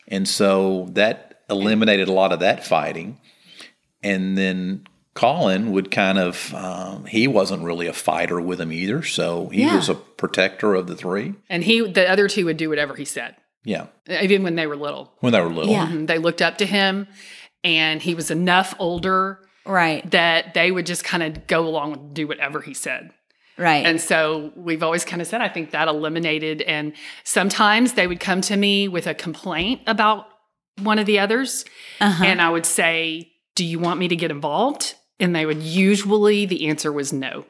and 0.06 0.29
so 0.29 0.87
that 0.93 1.41
eliminated 1.50 2.06
a 2.08 2.12
lot 2.12 2.32
of 2.32 2.38
that 2.41 2.64
fighting. 2.64 3.19
And 4.02 4.38
then 4.38 4.85
Colin 5.14 5.73
would 5.73 5.91
kind 5.91 6.19
of 6.19 6.55
um, 6.55 7.05
he 7.06 7.26
wasn't 7.26 7.64
really 7.64 7.88
a 7.88 7.93
fighter 7.93 8.41
with 8.41 8.61
him 8.61 8.70
either, 8.73 9.02
so 9.02 9.49
he 9.49 9.62
Yeah. 9.62 9.75
was 9.75 9.88
a 9.88 9.94
protector 9.97 10.75
of 10.75 10.87
the 10.87 10.94
three. 10.94 11.35
And 11.49 11.64
he 11.64 11.81
the 11.81 12.08
other 12.08 12.29
two 12.29 12.44
would 12.47 12.56
do 12.58 12.69
whatever 12.69 12.94
he 12.94 13.05
said. 13.05 13.35
Yeah, 13.64 13.87
Even 14.08 14.44
when 14.44 14.55
they 14.55 14.67
were 14.69 14.76
little. 14.76 15.12
when 15.20 15.32
they 15.32 15.41
were 15.41 15.49
little. 15.52 15.73
Yeah. 15.73 15.88
Mhm. 15.88 16.06
They 16.06 16.19
looked 16.19 16.41
up 16.41 16.56
to 16.58 16.64
him 16.67 17.08
and 17.64 18.00
he 18.00 18.14
was 18.14 18.31
enough 18.31 18.73
older 18.79 19.41
Right. 19.71 20.09
that 20.11 20.55
they 20.55 20.71
would 20.71 20.87
just 20.87 21.05
kind 21.05 21.23
of 21.23 21.47
go 21.47 21.67
along 21.67 21.93
and 21.93 22.15
do 22.15 22.27
whatever 22.27 22.61
he 22.61 22.75
said. 22.75 23.13
Right. 23.57 23.85
And 23.85 24.01
so 24.01 24.53
we've 24.57 24.83
always 24.83 25.05
kind 25.05 25.21
of 25.21 25.29
said, 25.29 25.43
I 25.43 25.49
think 25.49 25.71
that 25.73 25.87
eliminated. 25.87 26.63
And 26.63 26.95
sometimes 27.25 27.93
they 27.93 28.07
would 28.07 28.19
come 28.21 28.41
to 28.43 28.57
me 28.57 28.89
with 28.89 29.07
a 29.07 29.15
complaint 29.15 29.83
about 29.87 30.27
one 30.83 30.99
of 30.99 31.05
the 31.07 31.19
others. 31.19 31.65
uh-huh. 32.00 32.25
And 32.25 32.41
I 32.41 32.49
would 32.50 32.65
say, 32.65 33.31
Do 33.57 33.65
you 33.65 33.79
want 33.79 34.00
me 34.00 34.09
to 34.09 34.17
get 34.17 34.31
involved? 34.31 34.95
And 35.19 35.37
they 35.37 35.45
would 35.45 35.62
usually, 35.62 36.47
the 36.47 36.69
answer 36.69 36.91
was 36.91 37.12
no. 37.12 37.45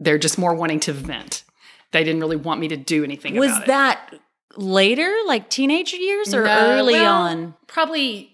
They're 0.00 0.18
just 0.18 0.36
more 0.36 0.54
wanting 0.54 0.80
to 0.80 0.92
vent. 0.92 1.44
They 1.92 2.02
didn't 2.02 2.20
really 2.20 2.36
want 2.36 2.58
me 2.60 2.66
to 2.68 2.76
do 2.76 3.04
anything 3.04 3.36
was 3.36 3.50
about 3.50 3.62
it. 3.62 3.66
that 3.68 4.14
later, 4.56 5.14
like 5.26 5.48
teenage 5.48 5.92
years 5.92 6.34
or 6.34 6.42
No, 6.44 6.50
early 6.50 6.94
well, 6.94 7.22
on? 7.22 7.54
Probably, 7.68 8.31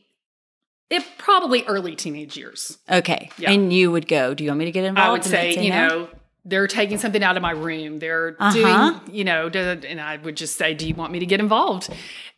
it 0.91 1.05
probably 1.19 1.65
early 1.67 1.95
teenage 1.97 2.37
years. 2.37 2.79
Okay. 2.91 3.31
Yeah. 3.39 3.51
And 3.51 3.73
you 3.73 3.91
would 3.93 4.09
go, 4.09 4.35
do 4.35 4.45
you 4.45 4.51
want 4.51 4.59
me 4.61 4.65
to 4.67 4.73
get 4.73 4.85
involved? 4.85 5.07
I 5.09 5.13
would 5.13 5.25
And 5.25 5.33
they'd 5.33 5.55
say, 5.55 5.65
you 5.65 5.71
no? 5.71 5.89
know, 5.89 6.09
they're 6.45 6.67
taking 6.67 6.97
something 6.99 7.23
out 7.23 7.37
of 7.37 7.43
my 7.43 7.51
room. 7.51 7.99
They're 7.99 8.37
Uh-huh. 8.41 8.53
doing, 9.01 9.15
you 9.15 9.25
know, 9.25 9.49
and 9.49 10.01
I 10.01 10.17
would 10.17 10.37
just 10.37 10.57
say, 10.57 10.73
do 10.75 10.89
you 10.89 10.95
want 10.95 11.13
me 11.13 11.19
to 11.19 11.27
get 11.27 11.41
involved? 11.41 11.91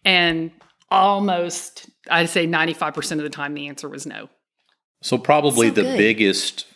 And 0.04 0.50
almost, 0.90 1.88
I'd 2.11 2.28
say 2.28 2.47
95% 2.47 3.12
of 3.12 3.19
the 3.23 3.30
time, 3.30 3.54
the 3.54 3.69
answer 3.69 3.88
was 3.88 4.07
no. 4.07 4.28
So 5.02 5.16
probably 5.16 5.69
So 5.69 5.75
the 5.75 5.83
good. 5.83 5.97
biggest 5.99 6.66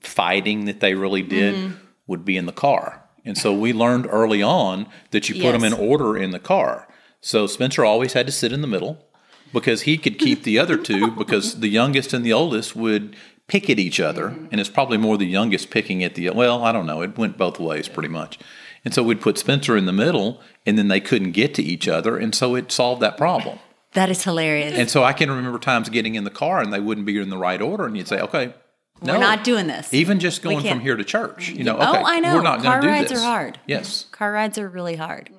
fighting 0.00 0.64
that 0.66 0.80
they 0.80 0.94
really 0.94 1.22
did 1.22 1.54
Mm-hmm. 1.54 1.74
would 2.06 2.24
be 2.24 2.36
in 2.36 2.46
the 2.46 2.52
car. 2.52 3.04
And 3.24 3.36
so 3.36 3.52
we 3.52 3.72
learned 3.72 4.06
early 4.08 4.42
on 4.42 4.86
that 5.10 5.28
you 5.28 5.40
put 5.42 5.52
them 5.52 5.62
in 5.64 5.72
order 5.74 6.16
in 6.16 6.30
the 6.30 6.38
car. 6.38 6.88
So 7.20 7.46
Spencer 7.46 7.84
always 7.84 8.14
had 8.14 8.26
to 8.26 8.32
sit 8.32 8.50
in 8.52 8.62
the 8.62 8.66
middle 8.66 9.04
because 9.52 9.82
he 9.82 9.98
could 9.98 10.18
keep 10.18 10.42
the 10.42 10.58
other 10.58 10.76
two 10.76 11.10
because 11.10 11.60
the 11.60 11.68
youngest 11.68 12.12
and 12.12 12.24
the 12.24 12.32
oldest 12.32 12.74
would 12.76 13.16
pick 13.48 13.68
at 13.68 13.78
each 13.78 13.98
other. 14.00 14.28
And 14.50 14.60
it's 14.60 14.70
probably 14.70 14.96
more 14.98 15.16
the 15.18 15.26
youngest 15.26 15.70
picking 15.70 16.04
at 16.04 16.14
the, 16.14 16.30
well, 16.30 16.64
I 16.64 16.72
don't 16.72 16.86
know. 16.86 17.02
It 17.02 17.18
went 17.18 17.36
both 17.36 17.58
ways 17.58 17.88
pretty 17.88 18.08
much. 18.08 18.38
And 18.84 18.94
so 18.94 19.02
we'd 19.02 19.20
put 19.20 19.36
Spencer 19.38 19.76
in 19.76 19.86
the 19.86 19.92
middle 19.92 20.40
and 20.64 20.78
then 20.78 20.88
they 20.88 21.00
couldn't 21.00 21.32
get 21.32 21.54
to 21.54 21.62
each 21.62 21.88
other. 21.88 22.16
And 22.16 22.34
so 22.34 22.54
it 22.54 22.70
solved 22.72 23.02
that 23.02 23.16
problem. 23.16 23.58
That 23.94 24.08
is 24.08 24.22
hilarious. 24.22 24.74
And 24.78 24.88
so 24.88 25.02
I 25.02 25.12
can 25.12 25.30
remember 25.30 25.58
times 25.58 25.88
getting 25.88 26.14
in 26.14 26.22
the 26.24 26.30
car 26.30 26.60
and 26.62 26.72
they 26.72 26.78
wouldn't 26.80 27.06
be 27.06 27.18
in 27.18 27.28
the 27.28 27.36
right 27.36 27.60
order, 27.60 27.86
and 27.86 27.96
you'd 27.96 28.06
say, 28.06 28.20
"Okay, 28.20 28.54
no, 29.02 29.14
We're 29.14 29.18
not 29.18 29.42
doing 29.42 29.66
this. 29.66 29.92
Even 29.92 30.20
just 30.20 30.42
going 30.42 30.60
from 30.64 30.78
here 30.78 30.94
to 30.94 31.02
church, 31.02 31.48
you 31.48 31.64
know, 31.64 31.76
Oh, 31.76 31.90
okay, 31.94 32.02
I 32.04 32.20
know. 32.20 32.36
we're 32.36 32.42
not 32.42 32.62
Car 32.62 32.80
going 32.80 32.82
to 32.82 32.86
do 32.86 32.92
rides 32.92 33.10
this. 33.10 33.20
are 33.20 33.24
hard. 33.24 33.58
Yes, 33.66 34.06
Car 34.12 34.30
rides 34.30 34.58
are 34.58 34.68
really 34.68 34.94
hard. 34.94 35.30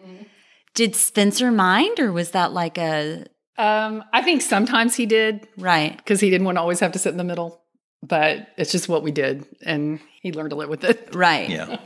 Did 0.73 0.97
Spencer 0.97 1.49
mind 1.49 1.97
or 1.99 2.11
was 2.11 2.31
that 2.31 2.51
like 2.51 2.77
a 2.77 3.25
Um, 3.61 4.03
I 4.11 4.23
think 4.23 4.41
sometimes 4.41 4.95
he 4.95 5.05
did 5.05 5.47
right? 5.55 5.95
because 5.95 6.19
he 6.19 6.31
didn't 6.31 6.45
want 6.45 6.55
to 6.55 6.61
always 6.61 6.79
have 6.79 6.93
to 6.93 6.99
sit 6.99 7.11
in 7.11 7.17
the 7.17 7.23
middle. 7.23 7.61
but 8.01 8.47
it's 8.57 8.71
just 8.71 8.89
what 8.89 9.03
we 9.03 9.11
did, 9.11 9.45
and 9.63 9.99
he 10.21 10.31
learned 10.31 10.49
to 10.49 10.55
live 10.55 10.69
with 10.69 10.83
it. 10.83 11.13
Right. 11.13 11.47
Yeah. 11.49 11.77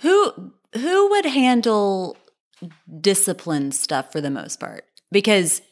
Who 0.00 0.52
who 0.74 1.10
would 1.10 1.26
handle 1.26 2.16
discipline 3.00 3.70
stuff 3.70 4.10
for 4.10 4.20
the 4.20 4.30
most 4.30 4.58
part? 4.58 4.84
Because 5.12 5.62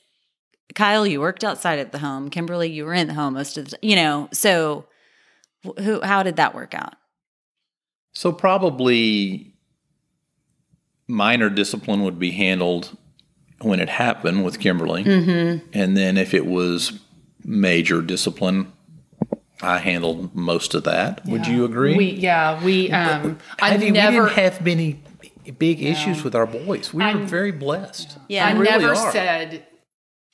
Kyle, 0.76 1.04
you 1.04 1.20
worked 1.20 1.42
outside 1.42 1.80
of 1.80 1.90
the 1.90 1.98
home. 1.98 2.30
Kimberly, 2.30 2.70
you 2.70 2.84
were 2.84 2.94
in 2.94 3.08
the 3.08 3.14
home 3.14 3.34
most 3.34 3.58
of 3.58 3.64
the 3.64 3.70
time, 3.72 3.80
you 3.82 3.96
know. 3.96 4.28
So 4.32 4.86
who 5.78 6.00
how 6.02 6.22
did 6.22 6.36
that 6.36 6.54
work 6.54 6.74
out? 6.74 6.94
So 8.12 8.30
probably 8.30 9.54
minor 11.08 11.50
discipline 11.50 12.04
would 12.04 12.20
be 12.20 12.30
handled 12.30 12.96
when 13.62 13.80
it 13.80 13.88
happened 13.88 14.44
with 14.44 14.58
Kimberly, 14.60 15.04
mm-hmm. 15.04 15.66
and 15.72 15.96
then 15.96 16.16
if 16.16 16.34
it 16.34 16.46
was 16.46 17.00
major 17.44 18.02
discipline, 18.02 18.72
I 19.62 19.78
handled 19.78 20.34
most 20.34 20.74
of 20.74 20.84
that. 20.84 21.24
Would 21.26 21.46
you 21.46 21.64
agree? 21.64 21.96
We 21.96 22.10
yeah 22.12 22.62
we 22.64 22.90
um 22.90 23.38
I 23.60 23.74
Ivy, 23.74 23.90
never 23.90 24.22
we 24.24 24.28
didn't 24.30 24.38
have 24.38 24.64
many 24.64 25.02
big 25.58 25.82
issues 25.82 26.22
with 26.22 26.34
our 26.34 26.46
boys. 26.46 26.92
We 26.94 26.98
were 27.02 27.08
I'm- 27.08 27.26
very 27.26 27.52
blessed. 27.52 28.18
Yeah. 28.28 28.46
I 28.46 28.52
We 28.54 28.60
really 28.60 28.78
never 28.78 28.94
are. 28.94 29.12
said 29.12 29.66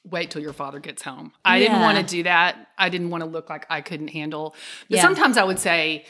wait 0.04 0.30
till 0.30 0.40
your 0.42 0.52
father 0.52 0.78
gets 0.78 1.02
home. 1.02 1.32
I 1.44 1.58
didn't 1.58 1.80
want 1.80 1.98
to 1.98 2.04
do 2.04 2.22
that. 2.22 2.68
I 2.78 2.88
didn't 2.90 3.10
want 3.10 3.24
to 3.24 3.28
look 3.28 3.50
like 3.50 3.66
I 3.68 3.80
couldn't 3.80 4.08
handle. 4.08 4.54
But 4.88 4.96
Yeah. 4.98 5.02
sometimes 5.02 5.36
I 5.36 5.42
would 5.42 5.58
say 5.58 6.04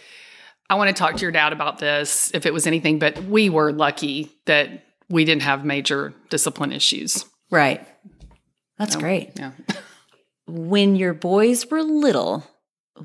I 0.69 0.75
want 0.75 0.95
to 0.95 0.99
talk 0.99 1.15
to 1.17 1.23
your 1.23 1.31
dad 1.31 1.55
about 1.55 1.79
this 1.79 2.31
if 2.35 2.45
it 2.45 2.53
was 2.53 2.67
anything, 2.67 2.99
but 2.99 3.23
we 3.25 3.49
were 3.49 3.73
lucky 3.73 4.33
that 4.45 4.85
we 5.09 5.25
didn't 5.25 5.43
have 5.43 5.65
major 5.65 6.15
discipline 6.31 6.73
issues. 6.73 7.25
Right. 7.51 7.87
That's 8.79 8.97
great. 8.97 9.33
Yeah. 9.37 9.53
When 10.49 10.95
your 10.95 11.13
boys 11.13 11.69
were 11.73 11.83
little, 11.83 12.45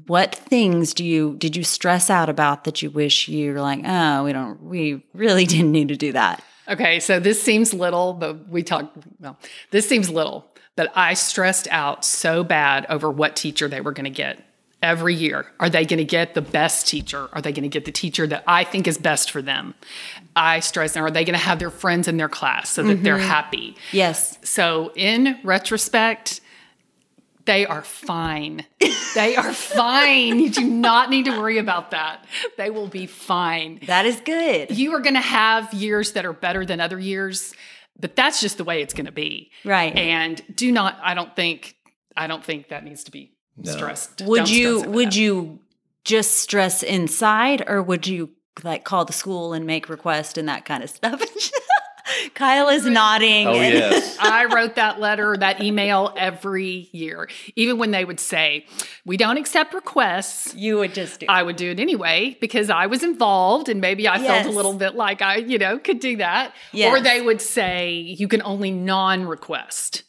what 0.06 0.36
things 0.36 0.94
do 0.94 1.04
you 1.04 1.36
did 1.40 1.56
you 1.56 1.64
stress 1.64 2.08
out 2.08 2.30
about 2.30 2.66
that 2.66 2.84
you 2.84 2.92
wish 2.92 3.28
you 3.28 3.54
were 3.54 3.62
like, 3.62 3.82
oh, 3.84 4.26
we 4.26 4.32
don't 4.32 4.62
we 4.62 5.04
really 5.16 5.46
didn't 5.48 5.72
need 5.72 5.88
to 5.88 5.98
do 5.98 6.12
that? 6.12 6.44
Okay, 6.68 7.00
so 7.00 7.20
this 7.20 7.42
seems 7.42 7.74
little, 7.74 8.14
but 8.14 8.48
we 8.48 8.64
talked, 8.64 8.96
well, 9.20 9.38
this 9.72 9.90
seems 9.90 10.10
little, 10.10 10.46
but 10.76 10.92
I 10.96 11.16
stressed 11.16 11.68
out 11.70 12.06
so 12.06 12.44
bad 12.44 12.86
over 12.88 13.10
what 13.10 13.36
teacher 13.36 13.68
they 13.68 13.82
were 13.82 13.92
going 13.92 14.06
to 14.06 14.12
get 14.12 14.40
every 14.82 15.14
year. 15.14 15.46
Are 15.60 15.70
they 15.70 15.86
going 15.86 15.98
to 15.98 16.06
get 16.06 16.34
the 16.34 16.42
best 16.42 16.88
teacher? 16.88 17.28
Are 17.34 17.42
they 17.42 17.52
going 17.52 17.64
to 17.64 17.70
get 17.70 17.86
the 17.86 17.92
teacher 17.92 18.26
that 18.28 18.44
I 18.48 18.64
think 18.64 18.88
is 18.88 18.98
best 18.98 19.32
for 19.32 19.42
them? 19.42 19.76
I 20.36 20.60
stress, 20.62 20.96
now. 20.96 21.04
are 21.04 21.12
they 21.12 21.26
going 21.26 21.38
to 21.38 21.44
have 21.46 21.60
their 21.60 21.70
friends 21.70 22.08
in 22.08 22.18
their 22.18 22.30
class 22.30 22.70
so 22.70 22.84
that 22.84 23.04
they're 23.04 23.18
mm-hmm. 23.18 23.28
happy? 23.28 23.76
Yes. 23.92 24.38
So, 24.44 24.92
in 24.96 25.40
retrospect, 25.44 26.42
they 27.46 27.66
are 27.66 27.84
fine. 27.84 28.66
They 29.14 29.36
are 29.36 29.52
fine. 29.52 30.40
You 30.40 30.50
do 30.50 30.64
not 30.64 31.10
need 31.10 31.26
to 31.26 31.32
worry 31.32 31.58
about 31.58 31.92
that. 31.92 32.24
They 32.56 32.70
will 32.70 32.88
be 32.88 33.08
fine 33.08 33.82
That 33.88 34.06
is 34.06 34.22
good. 34.22 34.72
you 34.72 34.94
are 34.94 35.02
going 35.02 35.16
to 35.16 35.20
have 35.20 35.74
years 35.74 36.14
that 36.14 36.26
are 36.26 36.32
better 36.32 36.66
than 36.66 36.80
other 36.80 36.98
years 36.98 37.54
but 38.00 38.16
that's 38.16 38.40
just 38.40 38.58
the 38.58 38.64
way 38.64 38.82
it's 38.82 38.94
going 38.94 39.06
to 39.08 39.12
be 39.12 39.52
Right. 39.66 39.94
and 39.96 40.42
do 40.56 40.72
not 40.72 40.98
i 41.04 41.14
don't 41.14 41.36
think 41.36 41.76
i 42.16 42.26
don't 42.28 42.42
think 42.44 42.70
that 42.70 42.86
needs 42.86 43.04
to 43.04 43.12
be 43.12 43.34
stressed 43.64 44.22
Would 44.22 44.38
Don't 44.38 44.50
you 44.52 44.80
stress 44.80 44.96
would 44.96 45.08
that. 45.08 45.16
you 45.18 45.60
just 46.06 46.38
stress 46.38 46.84
inside 46.84 47.66
or 47.68 47.84
would 47.84 48.08
you 48.08 48.30
like 48.64 48.84
call 48.84 49.06
the 49.06 49.14
school 49.14 49.54
and 49.54 49.66
make 49.66 49.90
request 49.90 50.38
and 50.38 50.48
that 50.50 50.66
kind 50.66 50.84
of 50.84 50.90
stuff? 51.00 51.22
Kyle 52.34 52.68
is 52.68 52.86
nodding. 52.86 53.48
Oh 53.48 53.54
yes. 53.56 54.18
I 54.20 54.46
wrote 54.46 54.76
that 54.76 55.00
letter, 55.00 55.38
that 55.38 55.62
email 55.62 56.14
every 56.18 56.90
year. 56.92 57.30
Even 57.56 57.78
when 57.78 57.92
they 57.92 58.04
would 58.04 58.20
say, 58.20 58.66
We 59.06 59.16
don't 59.18 59.38
accept 59.38 59.74
requests, 59.74 60.54
You 60.56 60.78
would 60.80 60.94
just 60.94 61.22
do. 61.22 61.28
I 61.30 61.42
would 61.44 61.56
do 61.56 61.72
it 61.72 61.80
anyway 61.80 62.38
because 62.42 62.70
I 62.70 62.88
was 62.88 63.04
involved 63.04 63.70
and 63.70 63.80
maybe 63.80 64.08
I 64.10 64.18
felt 64.20 64.46
a 64.46 64.50
little 64.50 64.74
bit 64.74 64.96
like 64.96 65.22
I, 65.22 65.38
you 65.38 65.58
know, 65.58 65.78
could 65.80 66.00
do 66.00 66.18
that. 66.18 66.54
Yes. 66.74 66.92
Or 66.94 67.02
they 67.02 67.22
would 67.22 67.42
say, 67.42 67.92
You 67.92 68.28
can 68.28 68.42
only 68.42 68.72
non 68.72 69.26
request. 69.26 70.04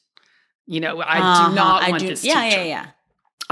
You 0.66 0.80
know, 0.80 1.00
I 1.00 1.18
Uh-huh, 1.18 1.48
do 1.50 1.54
not 1.54 1.82
I 1.82 1.90
want 1.90 2.00
do- 2.02 2.08
this 2.08 2.24
Yeah, 2.24 2.42
teacher. 2.42 2.58
yeah, 2.58 2.64
yeah. 2.64 2.86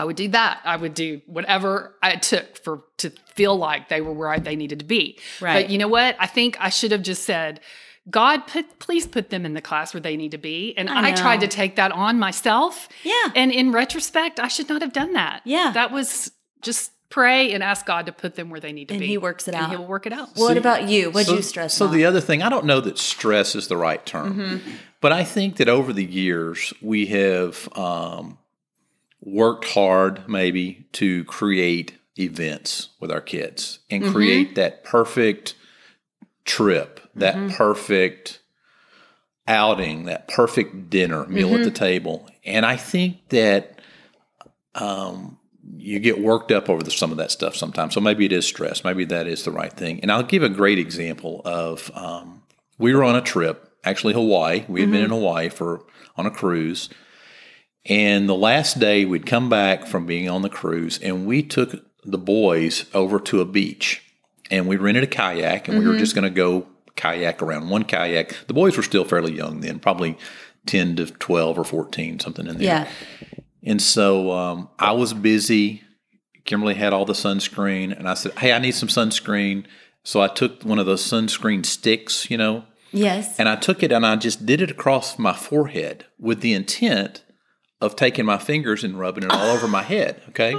I 0.00 0.04
would 0.04 0.16
do 0.16 0.28
that. 0.28 0.61
I 0.64 0.76
would 0.76 0.95
do 0.95 1.21
whatever 1.26 1.95
I 2.02 2.16
took 2.16 2.57
for 2.57 2.85
to 2.99 3.11
feel 3.35 3.54
like 3.57 3.88
they 3.88 4.00
were 4.00 4.12
where 4.12 4.30
I, 4.30 4.38
they 4.38 4.57
needed 4.57 4.78
to 4.78 4.85
be. 4.85 5.19
Right. 5.40 5.62
But 5.62 5.71
you 5.71 5.78
know 5.78 5.88
what? 5.88 6.16
I 6.19 6.26
think 6.26 6.57
I 6.59 6.71
should 6.71 6.90
have 6.92 7.02
just 7.02 7.25
said, 7.25 7.61
God, 8.09 8.47
put 8.47 8.78
please 8.78 9.07
put 9.07 9.28
them 9.28 9.45
in 9.45 9.52
the 9.52 9.61
class 9.61 9.92
where 9.92 10.00
they 10.00 10.16
need 10.16 10.30
to 10.30 10.38
be. 10.38 10.75
And 10.78 10.88
I 10.88 11.11
I, 11.11 11.12
tried 11.12 11.40
to 11.40 11.49
take 11.49 11.76
that 11.76 11.92
on 11.92 12.19
myself. 12.19 12.88
Yeah. 13.04 13.30
And 13.37 13.52
in 13.52 13.73
retrospect, 13.73 14.40
I 14.40 14.49
should 14.49 14.71
not 14.71 14.80
have 14.80 14.95
done 14.95 15.12
that. 15.12 15.42
Yeah. 15.45 15.73
That 15.75 15.92
was 15.92 16.33
just 16.62 16.92
pray 17.11 17.52
and 17.52 17.62
ask 17.62 17.85
God 17.85 18.07
to 18.07 18.12
put 18.12 18.37
them 18.37 18.49
where 18.49 18.61
they 18.61 18.73
need 18.73 18.88
to 18.88 18.92
be. 18.92 18.97
And 18.97 19.00
be. 19.00 19.07
he 19.09 19.19
works 19.19 19.49
it 19.49 19.54
and 19.54 19.64
out. 19.64 19.71
He'll 19.71 19.85
work 19.85 20.07
it 20.07 20.12
out. 20.12 20.30
What 20.37 20.57
about 20.57 20.88
you? 20.88 21.11
What'd 21.11 21.26
so, 21.26 21.35
you 21.35 21.42
stress 21.42 21.75
on? 21.75 21.76
So 21.76 21.90
on? 21.90 21.95
the 21.95 22.07
other 22.07 22.21
thing, 22.21 22.42
I 22.42 22.49
don't 22.49 22.64
know 22.64 22.80
that 22.80 22.99
stress 22.99 23.54
is 23.54 23.69
the 23.69 23.76
right 23.76 24.04
term, 24.07 24.35
Mm-hmm. 24.35 24.71
but 25.00 25.12
I 25.12 25.25
think 25.25 25.57
that 25.57 25.69
over 25.69 25.92
the 25.92 26.04
years 26.04 26.73
we 26.80 27.07
have 27.07 27.69
um, 27.76 28.38
worked 29.23 29.67
hard, 29.67 30.29
maybe, 30.29 30.87
to 30.93 31.25
create 31.25 31.95
events 32.19 32.89
with 33.00 33.11
our 33.11 33.21
kids 33.21 33.81
and 33.91 34.03
Mm-hmm. 34.03 34.12
create 34.12 34.55
that 34.55 34.85
perfect 34.85 35.55
trip, 36.45 37.00
that 37.15 37.35
Mm-hmm. 37.35 37.55
perfect 37.57 38.41
outing, 39.47 40.05
that 40.05 40.29
perfect 40.29 40.91
dinner 40.91 41.27
meal 41.27 41.49
Mm-hmm. 41.49 41.57
at 41.57 41.65
the 41.65 41.71
table. 41.71 42.29
And 42.45 42.65
I 42.65 42.77
think 42.77 43.29
that 43.31 43.81
um, 44.75 45.39
you 45.77 45.99
get 45.99 46.21
worked 46.21 46.53
up 46.53 46.69
over 46.69 46.83
the, 46.83 46.91
some 46.91 47.11
of 47.11 47.17
that 47.19 47.31
stuff 47.31 47.57
sometimes. 47.57 47.95
So 47.95 48.00
maybe 48.00 48.25
it 48.25 48.33
is 48.33 48.47
stress. 48.47 48.85
Maybe 48.85 49.05
that 49.07 49.27
is 49.27 49.45
the 49.45 49.50
right 49.50 49.73
thing. 49.73 50.00
And 50.00 50.11
I'll 50.12 50.23
give 50.23 50.43
a 50.43 50.49
great 50.49 50.79
example 50.79 51.43
of 51.45 51.91
um, 51.95 52.43
we 52.79 52.95
were 52.95 53.03
on 53.05 53.17
a 53.17 53.21
trip, 53.21 53.73
actually 53.85 54.15
Hawaii. 54.15 54.65
We 54.69 54.81
had 54.81 54.91
been 54.91 55.03
in 55.05 55.11
Hawaii 55.11 55.49
for 55.49 55.85
on 56.17 56.27
a 56.27 56.31
cruise. 56.31 56.89
And 57.87 58.28
the 58.28 58.34
last 58.34 58.78
day 58.78 59.04
we'd 59.04 59.26
come 59.26 59.49
back 59.49 59.87
from 59.87 60.06
being 60.06 60.28
on 60.28 60.42
the 60.42 60.49
cruise 60.50 60.99
and 60.99 61.26
we 61.26 61.42
took 61.42 61.82
the 62.04 62.18
boys 62.18 62.84
over 62.94 63.18
to 63.20 63.40
a 63.40 63.44
beach 63.44 64.02
and 64.50 64.66
we 64.66 64.76
rented 64.76 65.04
a 65.04 65.06
kayak 65.06 65.68
and 65.68 65.78
we 65.78 65.87
were 65.87 65.96
just 65.99 66.14
going 66.14 66.25
to 66.25 66.30
go 66.30 66.66
kayak 66.96 67.40
around 67.42 67.68
one 67.70 67.84
kayak. 67.84 68.37
The 68.46 68.54
boys 68.54 68.76
were 68.76 68.82
still 68.82 69.04
fairly 69.04 69.32
young 69.32 69.60
then, 69.60 69.78
probably 69.78 70.18
10 70.66 70.96
to 70.96 71.06
12 71.06 71.58
or 71.58 71.64
14, 71.64 72.20
something 72.20 72.46
in 72.46 72.58
there. 72.58 72.64
yeah. 72.64 72.88
And 73.62 73.80
so 73.80 74.30
um, 74.32 74.68
I 74.78 74.92
was 74.92 75.12
busy. 75.14 75.82
Kimberly 76.44 76.75
had 76.75 76.92
all 76.94 77.04
the 77.04 77.12
sunscreen, 77.12 77.96
and 77.96 78.08
I 78.08 78.14
said, 78.14 78.32
"Hey, 78.38 78.54
I 78.54 78.58
need 78.58 78.72
some 78.75 78.88
sunscreen." 78.88 79.64
So 80.02 80.22
I 80.22 80.28
took 80.28 80.62
one 80.62 80.78
of 80.78 80.87
those 80.87 81.04
sunscreen 81.06 81.66
sticks, 81.66 82.30
you 82.30 82.38
know, 82.38 82.64
Yes. 82.90 83.38
and 83.38 83.50
I 83.50 83.56
took 83.56 83.82
it 83.82 83.92
and 83.92 84.06
I 84.06 84.16
just 84.16 84.46
did 84.46 84.62
it 84.62 84.70
across 84.70 85.18
my 85.18 85.34
forehead 85.34 86.06
with 86.18 86.40
the 86.40 86.54
intent 86.54 87.22
of 87.80 87.96
taking 87.96 88.26
my 88.26 88.38
fingers 88.38 88.84
and 88.84 88.99
rubbing 88.99 89.25
it 89.25 89.30
all 89.30 89.50
over 89.50 89.66
my 89.66 89.82
head. 89.82 90.22
Okay. 90.30 90.54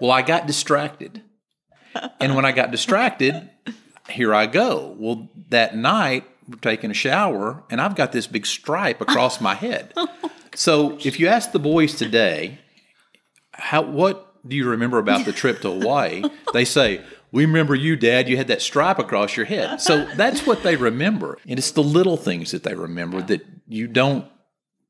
Well, 0.00 0.10
I 0.10 0.22
got 0.22 0.46
distracted, 0.46 1.22
and 2.20 2.34
when 2.34 2.44
I 2.44 2.52
got 2.52 2.70
distracted, 2.70 3.50
here 4.08 4.34
I 4.34 4.46
go. 4.46 4.96
Well, 4.98 5.28
that 5.50 5.76
night 5.76 6.24
we're 6.48 6.58
taking 6.58 6.90
a 6.90 6.94
shower, 6.94 7.62
and 7.70 7.80
I've 7.80 7.94
got 7.94 8.10
this 8.12 8.26
big 8.26 8.46
stripe 8.46 9.00
across 9.00 9.40
my 9.40 9.54
head. 9.54 9.94
So 10.54 10.98
if 11.04 11.20
you 11.20 11.28
ask 11.28 11.52
the 11.52 11.58
boys 11.58 11.94
today, 11.94 12.58
how 13.52 13.82
what 13.82 14.34
do 14.46 14.56
you 14.56 14.68
remember 14.68 14.98
about 14.98 15.24
the 15.24 15.32
trip 15.32 15.60
to 15.60 15.70
Hawaii? 15.70 16.24
They 16.52 16.64
say, 16.64 17.00
"We 17.30 17.46
remember 17.46 17.76
you, 17.76 17.94
Dad. 17.94 18.28
You 18.28 18.36
had 18.36 18.48
that 18.48 18.60
stripe 18.60 18.98
across 18.98 19.36
your 19.36 19.46
head." 19.46 19.80
So 19.80 20.04
that's 20.16 20.46
what 20.46 20.64
they 20.64 20.74
remember, 20.74 21.38
and 21.46 21.58
it's 21.58 21.70
the 21.70 21.82
little 21.82 22.16
things 22.16 22.50
that 22.50 22.64
they 22.64 22.74
remember 22.74 23.22
that 23.22 23.46
you 23.68 23.86
don't 23.86 24.26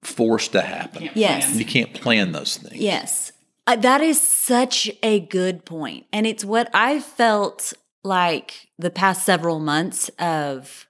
force 0.03 0.49
to 0.49 0.61
happen. 0.63 1.09
Yes. 1.15 1.55
You 1.55 1.65
can't 1.65 1.93
plan 1.95 2.33
those 2.33 2.57
things. 2.57 2.81
Yes. 2.81 3.33
Uh, 3.67 3.77
that 3.77 4.01
is 4.01 4.21
such 4.21 4.91
a 5.03 5.21
good 5.21 5.65
point. 5.65 6.07
And 6.13 6.27
it's 6.27 6.45
what 6.45 6.69
I 6.75 6.99
felt 7.01 7.73
like 8.03 8.69
the 8.79 8.91
past 8.91 9.25
several 9.25 9.61
months 9.61 10.09
of, 10.19 10.87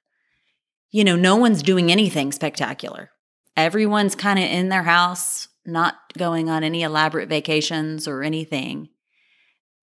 you 0.91 1.05
know, 1.05 1.17
no 1.17 1.37
one's 1.37 1.63
doing 1.63 1.93
anything 1.93 2.33
spectacular. 2.33 3.11
Everyone's 3.57 4.15
kind 4.15 4.39
of 4.39 4.47
in 4.47 4.71
their 4.71 4.85
house, 4.85 5.49
not 5.67 5.97
going 6.17 6.49
on 6.49 6.65
any 6.65 6.83
elaborate 6.83 7.29
vacations 7.29 8.09
or 8.09 8.23
anything. 8.23 8.89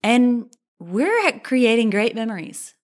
And 0.02 0.46
we're 0.80 1.38
creating 1.44 1.90
great 1.90 2.16
memories 2.16 2.74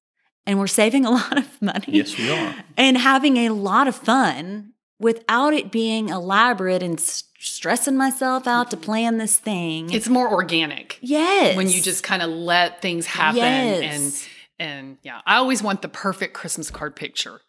and 0.47 0.61
we're 0.61 0.67
saving 0.69 1.05
a 1.05 1.11
lot 1.19 1.37
of 1.37 1.61
money 1.61 1.87
Yes, 1.89 2.17
we 2.17 2.31
are. 2.31 2.55
and 2.77 2.97
having 2.97 3.37
a 3.39 3.49
lot 3.49 3.89
of 3.89 3.97
fun 3.97 4.75
without 4.99 5.53
it 5.53 5.71
being 5.71 6.09
elaborate 6.09 6.83
and 6.83 6.99
s- 6.99 7.25
stressing 7.39 7.97
myself 7.97 8.47
out 8.47 8.71
to 8.71 8.77
mm-hmm. 8.77 8.85
plan 8.85 9.19
this 9.19 9.37
thing. 9.37 9.93
It's 9.93 10.09
more 10.09 10.31
organic. 10.31 10.99
yes. 11.01 11.57
when 11.57 11.69
you 11.69 11.81
just 11.81 12.03
kind 12.03 12.23
of 12.23 12.31
let 12.31 12.83
things 12.83 13.07
happen 13.07 13.37
Yes. 13.37 13.83
and 13.95 14.29
and 14.59 14.99
yeah 15.03 15.21
i 15.27 15.37
always 15.37 15.63
want 15.63 15.83
the 15.83 15.89
perfect 15.89 16.33
christmas 16.33 16.71
card 16.71 16.97
picture 16.97 17.43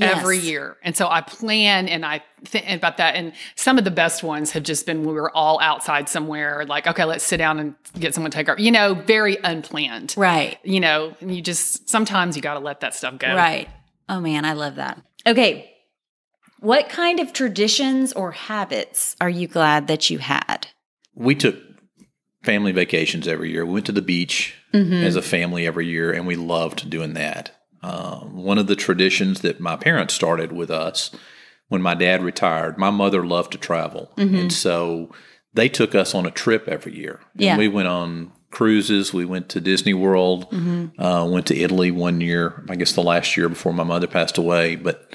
every 0.00 0.38
year. 0.38 0.76
And 0.82 0.96
so 0.96 1.08
I 1.08 1.20
plan 1.20 1.88
and 1.88 2.04
I 2.04 2.22
think 2.44 2.68
about 2.70 2.96
that. 2.98 3.14
And 3.16 3.32
some 3.56 3.78
of 3.78 3.84
the 3.84 3.90
best 3.90 4.22
ones 4.22 4.52
have 4.52 4.62
just 4.62 4.86
been 4.86 5.00
when 5.00 5.14
we 5.14 5.20
were 5.20 5.34
all 5.34 5.60
outside 5.60 6.08
somewhere, 6.08 6.64
like, 6.66 6.86
okay, 6.86 7.04
let's 7.04 7.24
sit 7.24 7.36
down 7.36 7.58
and 7.58 7.74
get 7.98 8.14
someone 8.14 8.30
to 8.30 8.36
take 8.36 8.48
our, 8.48 8.58
you 8.58 8.70
know, 8.70 8.94
very 8.94 9.36
unplanned. 9.42 10.14
Right. 10.16 10.58
You 10.62 10.80
know, 10.80 11.14
and 11.20 11.34
you 11.34 11.42
just 11.42 11.88
sometimes 11.88 12.36
you 12.36 12.42
got 12.42 12.54
to 12.54 12.60
let 12.60 12.80
that 12.80 12.94
stuff 12.94 13.18
go. 13.18 13.34
Right. 13.34 13.68
Oh 14.08 14.20
man, 14.20 14.44
I 14.44 14.54
love 14.54 14.76
that. 14.76 15.00
Okay. 15.26 15.69
What 16.60 16.88
kind 16.88 17.20
of 17.20 17.32
traditions 17.32 18.12
or 18.12 18.32
habits 18.32 19.16
are 19.20 19.30
you 19.30 19.46
glad 19.48 19.86
that 19.88 20.10
you 20.10 20.18
had? 20.18 20.68
we 21.14 21.34
took 21.34 21.56
family 22.44 22.72
vacations 22.72 23.26
every 23.28 23.50
year. 23.50 23.66
We 23.66 23.72
went 23.74 23.86
to 23.86 23.92
the 23.92 24.02
beach 24.02 24.54
Mm-hmm. 24.72 25.02
as 25.04 25.16
a 25.16 25.20
family 25.22 25.66
every 25.66 25.88
year, 25.88 26.12
and 26.12 26.28
we 26.28 26.36
loved 26.36 26.88
doing 26.88 27.14
that. 27.14 27.50
Um, 27.82 28.36
one 28.36 28.56
of 28.56 28.68
the 28.68 28.76
traditions 28.76 29.40
that 29.40 29.58
my 29.58 29.74
parents 29.74 30.14
started 30.14 30.52
with 30.52 30.70
us 30.70 31.10
when 31.66 31.82
my 31.82 31.94
dad 31.96 32.22
retired, 32.22 32.78
my 32.78 32.90
mother 32.90 33.26
loved 33.26 33.50
to 33.52 33.58
travel. 33.58 34.12
And 34.16 34.52
so 34.52 35.10
they 35.54 35.68
took 35.68 35.96
us 35.96 36.14
on 36.14 36.24
a 36.24 36.30
trip 36.30 36.68
every 36.68 36.94
year. 36.96 37.18
And 37.34 37.42
Yeah. 37.42 37.56
we 37.58 37.66
went 37.66 37.88
on 37.88 38.30
cruises. 38.52 39.12
We 39.12 39.24
went 39.24 39.48
to 39.48 39.60
Disney 39.60 39.92
World, 39.94 40.46
uh, 40.98 41.26
went 41.28 41.46
to 41.46 41.56
Italy 41.56 41.90
one 41.90 42.20
year, 42.20 42.64
I 42.70 42.76
guess 42.76 42.92
the 42.92 43.02
last 43.02 43.36
year 43.36 43.48
before 43.48 43.72
my 43.72 43.82
mother 43.84 44.06
passed 44.06 44.38
away. 44.38 44.76
But 44.76 45.12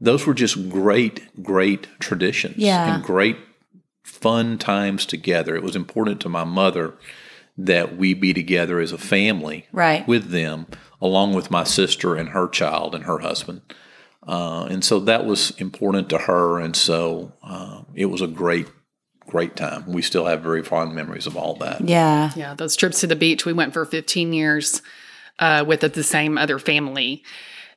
those 0.00 0.26
were 0.26 0.34
just 0.34 0.68
great, 0.68 1.42
great 1.42 1.86
traditions 1.98 2.56
Yeah. 2.58 2.94
and 2.96 3.02
great 3.04 3.36
fun 4.04 4.58
times 4.58 5.06
together. 5.06 5.56
It 5.56 5.62
was 5.62 5.76
important 5.76 6.20
to 6.22 6.28
my 6.28 6.44
mother 6.44 6.94
that 7.58 7.96
we 7.96 8.12
be 8.14 8.34
together 8.34 8.78
as 8.80 8.92
a 8.92 8.98
family 8.98 9.66
Right. 9.72 10.06
with 10.06 10.30
them, 10.30 10.66
along 11.00 11.34
with 11.34 11.50
my 11.50 11.64
sister 11.64 12.14
and 12.14 12.30
her 12.30 12.48
child 12.48 12.94
and 12.94 13.04
her 13.04 13.18
husband. 13.20 13.62
Uh, 14.26 14.66
and 14.70 14.84
so 14.84 15.00
that 15.00 15.24
was 15.24 15.52
important 15.52 16.08
to 16.10 16.18
her. 16.18 16.58
And 16.60 16.76
so 16.76 17.32
uh, 17.42 17.82
it 17.94 18.06
was 18.06 18.20
a 18.20 18.26
great, 18.26 18.66
great 19.26 19.56
time. 19.56 19.84
We 19.86 20.02
still 20.02 20.26
have 20.26 20.42
very 20.42 20.62
fond 20.62 20.94
memories 20.94 21.26
of 21.26 21.36
all 21.36 21.54
that. 21.56 21.80
Yeah. 21.88 22.32
Yeah. 22.36 22.54
Those 22.54 22.76
trips 22.76 23.00
to 23.00 23.06
the 23.06 23.16
beach, 23.16 23.46
we 23.46 23.52
went 23.52 23.72
for 23.72 23.84
15 23.84 24.32
years 24.32 24.82
uh, 25.38 25.64
with 25.66 25.80
the 25.80 26.02
same 26.02 26.36
other 26.38 26.58
family. 26.58 27.22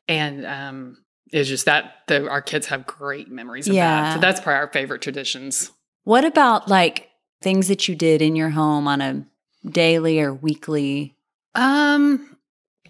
And 0.08 0.46
um, 0.46 0.98
it's 1.32 1.48
just 1.50 1.66
that 1.66 1.96
the, 2.08 2.28
our 2.30 2.42
kids 2.42 2.68
have 2.68 2.86
great 2.86 3.30
memories 3.30 3.68
of 3.68 3.74
Yeah. 3.76 4.02
that. 4.04 4.14
So 4.16 4.20
that's 4.20 4.40
probably 4.42 4.60
our 4.60 4.68
favorite 4.68 5.02
traditions. 5.02 5.72
What 6.04 6.26
about 6.26 6.68
like 6.68 7.10
things 7.42 7.68
that 7.68 7.88
you 7.88 7.96
did 7.96 8.22
in 8.22 8.36
your 8.36 8.50
home 8.50 8.88
on 8.88 9.02
a 9.02 9.26
daily 9.70 10.20
or 10.20 10.34
weekly? 10.34 11.16
Um, 11.56 12.36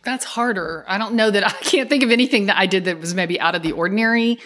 that's 0.04 0.24
harder. 0.26 0.86
I 0.88 0.98
don't 0.98 1.16
know 1.16 1.30
that 1.32 1.44
I 1.48 1.52
can't 1.52 1.90
think 1.90 2.04
of 2.04 2.12
anything 2.12 2.46
that 2.48 2.58
I 2.58 2.66
did 2.66 2.86
that 2.86 3.00
was 3.00 3.14
maybe 3.14 3.40
out 3.40 3.56
of 3.56 3.62
the 3.62 3.74
ordinary. 3.74 4.40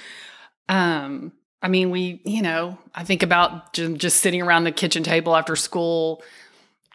Um, 0.69 1.31
I 1.61 1.67
mean, 1.67 1.91
we, 1.91 2.21
you 2.25 2.41
know, 2.41 2.77
I 2.93 3.03
think 3.03 3.23
about 3.23 3.73
ju- 3.73 3.95
just 3.97 4.19
sitting 4.21 4.41
around 4.41 4.63
the 4.65 4.71
kitchen 4.71 5.03
table 5.03 5.35
after 5.35 5.55
school, 5.55 6.21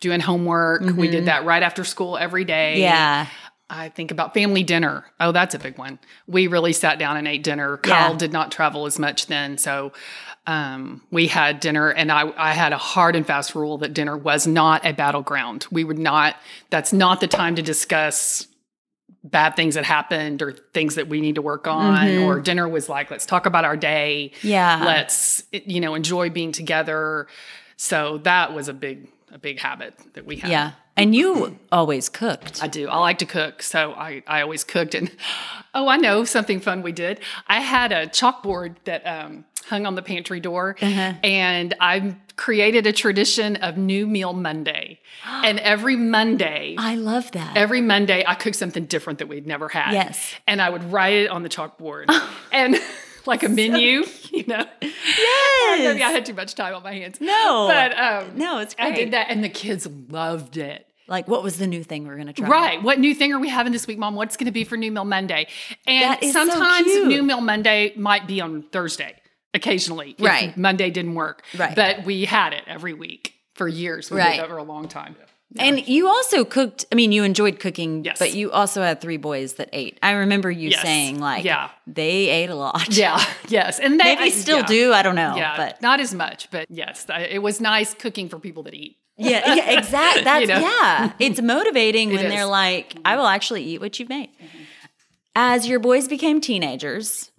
doing 0.00 0.20
homework. 0.20 0.82
We 0.82 1.08
Mhm. 1.08 1.10
did 1.10 1.24
that 1.26 1.44
right 1.44 1.62
after 1.62 1.84
school 1.84 2.16
every 2.18 2.44
day. 2.44 2.80
Yeah. 2.80 3.26
I 3.70 3.90
think 3.90 4.10
about 4.10 4.32
family 4.32 4.62
dinner. 4.62 5.04
Oh, 5.20 5.30
that's 5.32 5.54
a 5.54 5.58
big 5.58 5.76
one. 5.76 5.98
We 6.26 6.46
really 6.46 6.72
sat 6.72 6.98
down 6.98 7.16
and 7.18 7.28
ate 7.28 7.42
dinner. 7.42 7.78
Yeah. 7.84 8.08
Kyle 8.08 8.16
did 8.16 8.32
not 8.32 8.50
travel 8.50 8.86
as 8.86 8.98
much 8.98 9.26
then, 9.26 9.58
so 9.58 9.92
um, 10.46 11.02
we 11.10 11.26
had 11.26 11.60
dinner, 11.60 11.90
and 11.90 12.10
I, 12.10 12.32
I 12.38 12.52
had 12.52 12.72
a 12.72 12.78
hard 12.78 13.14
and 13.14 13.26
fast 13.26 13.54
rule 13.54 13.76
that 13.78 13.92
dinner 13.92 14.16
was 14.16 14.46
not 14.46 14.86
a 14.86 14.92
battleground. 14.92 15.66
We 15.70 15.84
would 15.84 15.98
not. 15.98 16.36
That's 16.70 16.92
not 16.94 17.20
the 17.20 17.26
time 17.28 17.56
to 17.56 17.62
discuss 17.62 18.46
bad 19.22 19.56
things 19.56 19.74
that 19.74 19.84
happened 19.84 20.40
or 20.40 20.52
things 20.72 20.94
that 20.94 21.08
we 21.08 21.20
need 21.20 21.34
to 21.34 21.42
work 21.42 21.66
on. 21.66 22.06
Mhm. 22.06 22.26
Or 22.26 22.40
dinner 22.40 22.66
was 22.66 22.88
like, 22.88 23.10
let's 23.10 23.26
talk 23.26 23.44
about 23.44 23.66
our 23.66 23.76
day. 23.76 24.32
Yeah. 24.42 24.82
Let's 24.86 25.42
you 25.52 25.80
know 25.80 25.94
enjoy 25.94 26.30
being 26.30 26.52
together. 26.52 27.26
So 27.76 28.18
that 28.18 28.54
was 28.54 28.68
a 28.68 28.72
big 28.72 29.08
a 29.32 29.38
big 29.38 29.58
habit 29.60 29.94
that 30.14 30.24
we 30.26 30.36
had. 30.36 30.50
yeah. 30.50 30.72
And 30.96 31.14
you 31.14 31.56
always 31.70 32.08
cooked. 32.08 32.60
I 32.60 32.66
do. 32.66 32.88
I 32.88 32.98
like 32.98 33.18
to 33.18 33.26
cook, 33.26 33.62
so 33.62 33.92
I, 33.92 34.24
I 34.26 34.40
always 34.42 34.64
cooked. 34.64 34.96
And 34.96 35.10
oh, 35.72 35.86
I 35.86 35.96
know 35.96 36.24
something 36.24 36.58
fun 36.58 36.82
we 36.82 36.90
did. 36.90 37.20
I 37.46 37.60
had 37.60 37.92
a 37.92 38.08
chalkboard 38.08 38.74
that 38.84 39.06
um, 39.06 39.44
hung 39.68 39.86
on 39.86 39.94
the 39.94 40.02
pantry 40.02 40.40
door, 40.40 40.74
Uh-huh. 40.82 41.12
and 41.22 41.74
I 41.78 42.16
created 42.34 42.86
a 42.88 42.92
tradition 42.92 43.56
of 43.56 43.76
New 43.76 44.08
Meal 44.08 44.32
Monday. 44.32 44.98
and 45.24 45.60
every 45.60 45.94
Monday, 45.94 46.74
I 46.78 46.96
love 46.96 47.30
that. 47.32 47.56
every 47.56 47.80
Monday, 47.80 48.24
I 48.26 48.34
cooked 48.34 48.56
something 48.56 48.86
different 48.86 49.20
that 49.20 49.28
we'd 49.28 49.46
never 49.46 49.68
had. 49.68 49.92
Yes. 49.92 50.34
and 50.48 50.60
I 50.60 50.68
would 50.68 50.90
write 50.90 51.14
it 51.14 51.30
on 51.30 51.44
the 51.44 51.48
chalkboard, 51.48 52.10
and 52.52 52.76
like 53.28 53.42
a 53.44 53.48
menu, 53.48 54.04
you 54.32 54.44
know. 54.46 54.64
yes. 54.82 55.78
Maybe 55.78 56.02
I 56.02 56.10
had 56.10 56.26
too 56.26 56.34
much 56.34 56.54
time 56.54 56.74
on 56.74 56.82
my 56.82 56.92
hands. 56.94 57.20
No. 57.20 57.68
but 57.68 57.96
um, 57.96 58.36
no, 58.36 58.58
it's 58.58 58.74
great. 58.74 58.86
I 58.92 58.96
did 58.96 59.10
that, 59.12 59.26
and 59.30 59.44
the 59.44 59.48
kids 59.48 59.86
loved 60.10 60.56
it. 60.56 60.86
Like, 61.06 61.26
what 61.28 61.42
was 61.42 61.56
the 61.56 61.66
new 61.66 61.82
thing 61.82 62.06
we're 62.06 62.16
going 62.16 62.26
to 62.26 62.32
try? 62.34 62.48
Right. 62.48 62.82
What 62.82 62.98
new 62.98 63.14
thing 63.14 63.32
are 63.32 63.38
we 63.38 63.48
having 63.48 63.72
this 63.72 63.86
week, 63.86 63.98
Mom? 63.98 64.14
What's 64.14 64.36
going 64.36 64.44
to 64.46 64.52
be 64.52 64.64
for 64.64 64.76
New 64.76 64.92
Meal 64.92 65.06
Monday? 65.06 65.46
And 65.86 66.18
so 66.22 66.32
sometimes 66.32 66.86
cute. 66.86 67.06
New 67.08 67.22
Meal 67.22 67.40
Monday 67.40 67.94
might 67.96 68.26
be 68.26 68.42
on 68.42 68.62
Thursday, 68.64 69.14
occasionally. 69.54 70.14
if 70.18 70.24
Right. 70.24 70.54
Monday 70.56 70.90
didn't 70.90 71.14
work. 71.14 71.44
Right. 71.56 71.74
But 71.74 72.04
we 72.04 72.26
had 72.26 72.52
it 72.52 72.64
every 72.66 72.92
week 72.92 73.32
for 73.54 73.66
years. 73.66 74.10
We 74.10 74.18
Right. 74.18 74.36
did 74.36 74.44
over 74.44 74.58
a 74.58 74.62
long 74.62 74.86
time. 74.88 75.16
And 75.56 75.88
you 75.88 76.08
also 76.08 76.44
cooked, 76.44 76.84
I 76.92 76.94
mean, 76.94 77.10
you 77.10 77.24
enjoyed 77.24 77.58
cooking, 77.58 78.04
Yes. 78.04 78.18
but 78.18 78.34
you 78.34 78.50
also 78.52 78.82
had 78.82 79.00
three 79.00 79.16
boys 79.16 79.54
that 79.54 79.70
ate. 79.72 79.98
I 80.02 80.10
remember 80.12 80.50
you 80.50 80.68
Yes. 80.68 80.82
saying, 80.82 81.20
like, 81.20 81.42
Yeah. 81.44 81.70
they 81.86 82.28
ate 82.28 82.50
a 82.50 82.54
lot. 82.54 82.88
Yeah. 82.94 83.18
Yes. 83.48 83.78
And 83.80 83.98
they 83.98 84.04
Maybe 84.04 84.24
I- 84.24 84.28
still 84.28 84.58
yeah. 84.58 84.66
do. 84.66 84.92
I 84.92 85.02
don't 85.02 85.14
know. 85.14 85.34
Yeah. 85.36 85.56
But 85.56 85.80
not 85.80 86.00
as 86.00 86.12
much, 86.12 86.50
but 86.50 86.66
yes, 86.68 87.06
it 87.30 87.40
was 87.42 87.60
nice 87.62 87.94
cooking 87.94 88.28
for 88.28 88.38
people 88.38 88.62
that 88.64 88.74
eat. 88.74 88.98
yeah, 89.16 89.54
yeah 89.54 89.70
exactly. 89.78 90.22
That's, 90.22 90.48
know? 90.48 90.60
yeah. 90.60 91.12
It's 91.18 91.40
motivating 91.40 92.08
when 92.12 92.26
is. 92.26 92.30
they're 92.30 92.44
like, 92.44 92.94
I 93.06 93.16
will 93.16 93.26
actually 93.26 93.64
eat 93.64 93.80
what 93.80 93.98
you've 93.98 94.10
made. 94.10 94.28
As 95.34 95.66
your 95.66 95.78
boys 95.80 96.08
became 96.08 96.40
teenagers, 96.42 97.30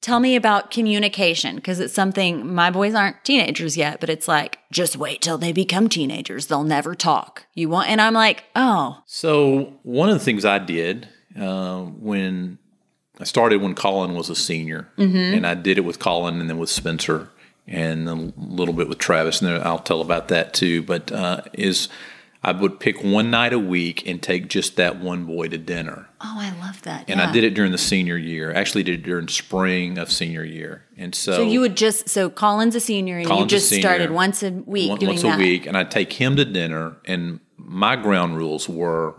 tell 0.00 0.20
me 0.20 0.36
about 0.36 0.70
communication 0.70 1.56
because 1.56 1.80
it's 1.80 1.94
something 1.94 2.54
my 2.54 2.70
boys 2.70 2.94
aren't 2.94 3.24
teenagers 3.24 3.76
yet, 3.76 4.00
but 4.00 4.08
it's 4.08 4.28
like, 4.28 4.58
just 4.70 4.96
wait 4.96 5.20
till 5.20 5.38
they 5.38 5.52
become 5.52 5.88
teenagers. 5.88 6.46
They'll 6.46 6.64
never 6.64 6.94
talk. 6.94 7.46
You 7.54 7.68
want, 7.68 7.88
and 7.88 8.00
I'm 8.00 8.14
like, 8.14 8.44
oh, 8.54 9.02
So 9.06 9.74
one 9.82 10.08
of 10.08 10.18
the 10.18 10.24
things 10.24 10.44
I 10.44 10.58
did 10.58 11.08
uh, 11.38 11.82
when 11.82 12.58
I 13.20 13.24
started 13.24 13.60
when 13.60 13.74
Colin 13.74 14.14
was 14.14 14.30
a 14.30 14.36
senior, 14.36 14.88
and 14.96 15.46
I 15.46 15.54
did 15.54 15.78
it 15.78 15.82
with 15.82 15.98
Colin 15.98 16.40
and 16.40 16.48
then 16.48 16.58
with 16.58 16.70
Spencer 16.70 17.30
and 17.66 18.08
a 18.08 18.14
little 18.36 18.72
bit 18.74 18.88
with 18.88 18.98
Travis, 18.98 19.42
and 19.42 19.50
then 19.50 19.66
I'll 19.66 19.78
tell 19.78 20.00
about 20.00 20.28
that 20.28 20.54
too. 20.54 20.82
But 20.82 21.12
uh, 21.12 21.42
is 21.52 21.88
I 22.42 22.52
would 22.52 22.78
pick 22.78 23.02
one 23.02 23.30
night 23.32 23.52
a 23.52 23.58
week 23.58 24.06
and 24.06 24.22
take 24.22 24.48
just 24.48 24.76
that 24.76 25.00
one 25.00 25.24
boy 25.24 25.48
to 25.48 25.58
dinner, 25.58 26.08
oh, 26.20 26.36
I 26.38 26.52
love 26.64 26.80
that. 26.82 27.04
and 27.10 27.20
I 27.20 27.32
did 27.32 27.42
it 27.42 27.54
during 27.54 27.72
the 27.72 27.78
senior 27.78 28.16
year. 28.16 28.52
Actually, 28.52 28.84
did 28.84 29.00
it 29.00 29.02
during 29.02 29.26
spring 29.28 29.98
of 29.98 30.10
senior 30.12 30.44
year, 30.44 30.84
and 30.96 31.14
so, 31.14 31.32
So 31.32 31.42
you 31.42 31.60
would 31.60 31.76
just 31.76 32.08
so 32.08 32.30
Colin's 32.30 32.76
a 32.76 32.80
senior 32.80 33.18
and 33.18 33.26
Colin's 33.26 33.50
you 33.52 33.58
just 33.58 33.68
senior. 33.70 33.82
started 33.82 34.10
once 34.12 34.42
a 34.44 34.50
week 34.52 34.88
one- 34.90 34.98
once 35.04 35.22
that. 35.22 35.34
a 35.34 35.38
week, 35.38 35.66
and 35.66 35.76
I'd 35.76 35.90
take 35.90 36.12
him 36.12 36.36
to 36.36 36.44
dinner. 36.44 36.96
And 37.06 37.40
my 37.56 37.96
ground 37.96 38.36
rules 38.36 38.68
were 38.68 39.16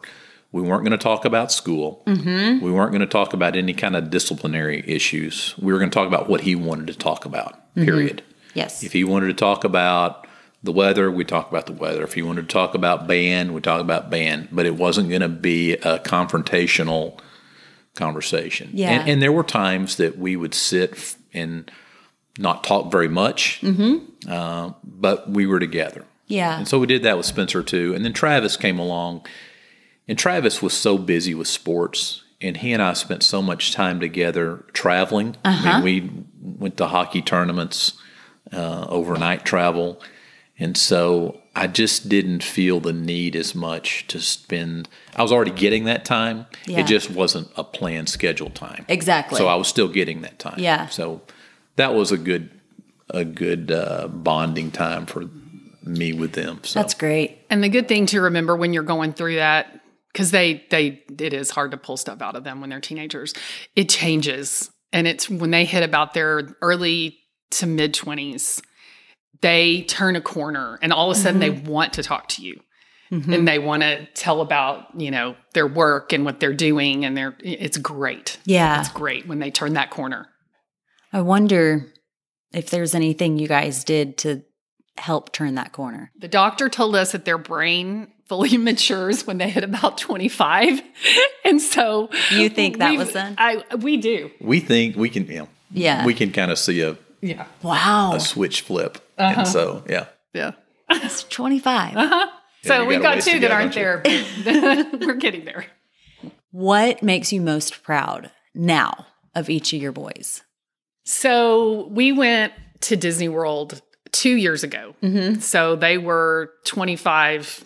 we 0.54 0.62
weren't 0.62 0.84
going 0.84 0.98
to 0.98 1.04
talk 1.04 1.26
about 1.26 1.52
school. 1.52 2.02
Mm-hmm. 2.08 2.64
We 2.64 2.72
weren't 2.72 2.92
going 2.92 3.02
to 3.02 3.06
talk 3.06 3.34
about 3.34 3.56
any 3.56 3.74
kind 3.74 3.96
of 3.96 4.10
disciplinary 4.10 4.84
issues. 4.88 5.54
We 5.60 5.72
were 5.74 5.78
going 5.78 5.92
to 5.92 5.94
talk 5.94 6.08
about 6.08 6.28
what 6.30 6.42
he 6.42 6.56
wanted 6.56 6.88
to 6.88 6.96
talk 6.98 7.26
about, 7.26 7.54
Mm-hmm. 7.76 7.84
period. 7.86 8.24
Yes. 8.56 8.82
If 8.82 8.94
he 8.94 9.04
wanted 9.04 9.28
to 9.28 9.34
talk 9.36 9.64
about 9.64 10.26
the 10.64 10.72
weather, 10.72 11.10
we 11.10 11.24
talk 11.24 11.50
about 11.50 11.66
the 11.68 11.74
weather. 11.74 12.04
If 12.04 12.18
you 12.18 12.26
wanted 12.26 12.42
to 12.50 12.54
talk 12.54 12.76
about 12.76 13.08
band, 13.08 13.54
we 13.54 13.62
talk 13.62 13.80
about 13.82 14.10
band. 14.10 14.50
But 14.52 14.66
it 14.66 14.76
wasn't 14.76 15.10
going 15.10 15.22
to 15.22 15.30
be 15.30 15.74
a 15.74 16.00
confrontational 16.00 17.20
conversation. 17.96 18.70
Yeah. 18.74 18.92
And, 18.92 19.10
and 19.10 19.22
there 19.22 19.32
were 19.32 19.44
times 19.44 19.98
that 19.98 20.18
we 20.18 20.36
would 20.36 20.54
sit 20.54 21.16
and 21.34 21.70
not 22.38 22.64
talk 22.64 22.92
very 22.92 23.08
much, 23.10 23.60
Mm-hmm. 23.62 24.32
uh, 24.32 24.74
but 24.84 25.30
we 25.30 25.46
were 25.46 25.60
together. 25.60 26.06
yeah. 26.28 26.58
And 26.58 26.68
so 26.68 26.80
we 26.80 26.88
did 26.88 27.04
that 27.04 27.18
with 27.18 27.26
Spencer 27.26 27.64
too. 27.64 27.94
And 27.94 28.06
then 28.06 28.14
Travis 28.14 28.56
came 28.56 28.80
along, 28.80 29.26
and 30.08 30.18
Travis 30.18 30.62
was 30.62 30.74
so 30.74 30.98
busy 30.98 31.34
with 31.36 31.48
sports, 31.48 32.24
and 32.42 32.56
he 32.58 32.72
and 32.72 32.82
I 32.82 32.94
spent 32.94 33.24
so 33.24 33.42
much 33.42 33.74
time 33.74 34.00
together 34.00 34.64
traveling. 34.74 35.36
I 35.44 35.82
mean, 35.82 35.84
we 35.84 36.12
went 36.58 36.78
to 36.78 36.88
hockey 36.88 37.22
tournaments, 37.22 37.94
uh, 38.54 38.86
overnight 38.88 39.44
travel, 39.46 40.02
and 40.60 40.76
so 40.78 41.40
I 41.56 41.68
just 41.68 42.10
didn't 42.10 42.44
feel 42.44 42.80
the 42.80 42.94
need 42.94 43.36
as 43.36 43.56
much 43.56 44.06
to 44.08 44.20
spend. 44.20 44.90
I 45.16 45.24
was 45.24 45.32
already 45.32 45.52
getting 45.52 45.86
that 45.86 46.06
time. 46.06 46.46
Yeah. 46.66 46.80
It 46.80 46.88
just 46.88 47.10
wasn't 47.10 47.50
a 47.56 47.64
planned 47.64 48.10
scheduled 48.10 48.56
time. 48.56 48.86
Exactly. 48.88 49.38
So 49.38 49.48
I 49.48 49.56
was 49.56 49.68
still 49.68 49.88
getting 49.88 50.22
that 50.22 50.38
time. 50.38 50.60
Yeah. 50.60 50.88
So 50.88 51.22
that 51.78 51.94
was 51.94 52.12
a 52.12 52.18
good 52.18 52.50
a 53.10 53.26
good 53.26 53.72
uh, 53.72 54.08
bonding 54.08 54.72
time 54.72 55.06
for 55.06 55.26
me 55.84 56.14
with 56.14 56.34
them. 56.34 56.60
So 56.64 56.80
That's 56.80 56.94
great. 56.94 57.40
And 57.50 57.64
the 57.64 57.70
good 57.70 57.88
thing 57.88 58.06
to 58.08 58.22
remember 58.22 58.56
when 58.56 58.74
you're 58.74 58.84
going 58.84 59.14
through 59.14 59.36
that, 59.36 59.82
because 60.12 60.32
they 60.32 60.64
they 60.70 61.04
it 61.20 61.34
is 61.34 61.50
hard 61.50 61.72
to 61.72 61.78
pull 61.78 61.98
stuff 61.98 62.22
out 62.22 62.36
of 62.36 62.44
them 62.44 62.62
when 62.62 62.70
they're 62.70 62.82
teenagers. 62.82 63.34
It 63.76 63.90
changes 63.90 64.70
and 64.92 65.08
it's 65.08 65.30
when 65.30 65.52
they 65.52 65.66
hit 65.66 65.84
about 65.84 66.14
their 66.14 66.56
early 66.62 67.18
to 67.52 67.68
mid 67.68 67.94
20s, 67.94 68.62
they 69.42 69.84
turn 69.84 70.16
a 70.16 70.22
corner 70.22 70.78
and 70.82 70.92
all 70.94 71.10
of 71.12 71.18
a 71.18 71.20
sudden 71.20 71.40
Mm-hmm. 71.42 71.64
they 71.64 71.70
want 71.72 71.94
to 71.94 72.04
talk 72.04 72.28
to 72.30 72.42
you. 72.42 72.60
And 73.12 73.48
they 73.48 73.58
want 73.58 73.82
to 73.82 74.06
tell 74.14 74.40
about, 74.40 75.00
you 75.02 75.10
know, 75.10 75.36
their 75.56 75.66
work 75.66 76.14
and 76.14 76.26
what 76.26 76.40
they're 76.40 76.54
doing 76.54 77.06
and 77.06 77.18
they're 77.18 77.36
it's 77.40 77.78
great. 77.80 78.38
Yeah. 78.46 78.80
It's 78.82 78.90
great 78.90 79.28
when 79.28 79.40
they 79.40 79.50
turn 79.50 79.74
that 79.74 79.90
corner. 79.90 80.28
I 81.12 81.22
wonder 81.22 81.88
if 82.54 82.70
there's 82.70 82.94
anything 82.94 83.40
you 83.40 83.48
guys 83.48 83.84
did 83.84 84.16
to 84.20 84.44
help 84.96 85.32
turn 85.34 85.56
that 85.56 85.72
corner. 85.72 86.12
The 86.20 86.28
doctor 86.28 86.70
told 86.70 86.96
us 86.96 87.14
that 87.14 87.26
their 87.26 87.40
brain 87.40 88.12
fully 88.28 88.58
matures 88.70 89.26
when 89.26 89.40
they 89.40 89.50
hit 89.50 89.64
about 89.64 89.98
25. 89.98 90.82
And 91.46 91.60
so 91.60 92.10
You 92.30 92.48
think 92.50 92.78
that 92.78 92.96
was 92.96 93.14
then? 93.14 93.34
I 93.40 93.64
we 93.78 93.98
do. 93.98 94.30
We 94.40 94.60
think 94.60 94.96
we 94.96 95.10
can, 95.10 95.26
you 95.26 95.40
know, 95.40 95.48
Yeah. 95.72 96.06
we 96.06 96.14
can 96.14 96.32
kind 96.32 96.52
of 96.52 96.60
see 96.60 96.82
a, 96.82 96.96
Yeah. 97.22 97.48
Wow. 97.64 98.14
a 98.14 98.20
switch 98.20 98.62
flip. 98.62 99.00
Uh-huh. 99.20 99.40
And 99.40 99.48
so, 99.48 99.84
yeah. 99.90 100.06
Yeah. 100.34 100.52
It's 100.90 101.24
25. 101.26 101.96
Uh-huh. 101.96 102.28
So 102.64 102.86
we've 102.86 103.02
got 103.02 103.14
a 103.14 103.16
got 103.16 103.16
ways 103.16 103.26
two 103.26 103.34
to 103.34 103.40
that 103.42 103.52
aren't 103.52 103.74
there. 103.74 104.02
We're 105.06 105.16
getting 105.16 105.46
there. 105.46 105.66
What 106.52 107.04
makes 107.04 107.32
you 107.32 107.42
most 107.42 107.84
proud 107.84 108.32
now 108.54 109.06
of 109.36 109.50
each 109.50 109.72
of 109.74 109.82
your 109.82 109.92
boys? 109.92 110.42
So 111.04 111.88
we 111.88 112.12
went 112.12 112.54
to 112.82 112.96
Disney 112.96 113.30
World 113.30 113.82
two 114.12 114.36
years 114.36 114.64
ago. 114.64 114.96
Mm-hmm. 115.02 115.40
So 115.40 115.76
they 115.76 115.98
were 115.98 116.52
25, 116.66 117.66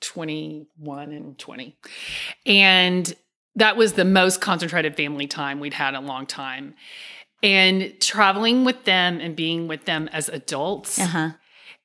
21, 0.00 1.12
and 1.12 1.38
20. 1.38 1.76
And 2.46 3.14
that 3.56 3.76
was 3.76 3.94
the 3.94 4.04
most 4.04 4.40
concentrated 4.40 4.96
family 4.96 5.26
time 5.26 5.60
we'd 5.60 5.74
had 5.74 5.94
in 5.94 6.04
a 6.04 6.06
long 6.06 6.26
time. 6.26 6.74
And 7.44 8.00
traveling 8.00 8.64
with 8.64 8.84
them 8.84 9.20
and 9.20 9.36
being 9.36 9.68
with 9.68 9.84
them 9.84 10.08
as 10.12 10.28
adults, 10.28 10.98
Uh 10.98 11.06
huh. 11.06 11.30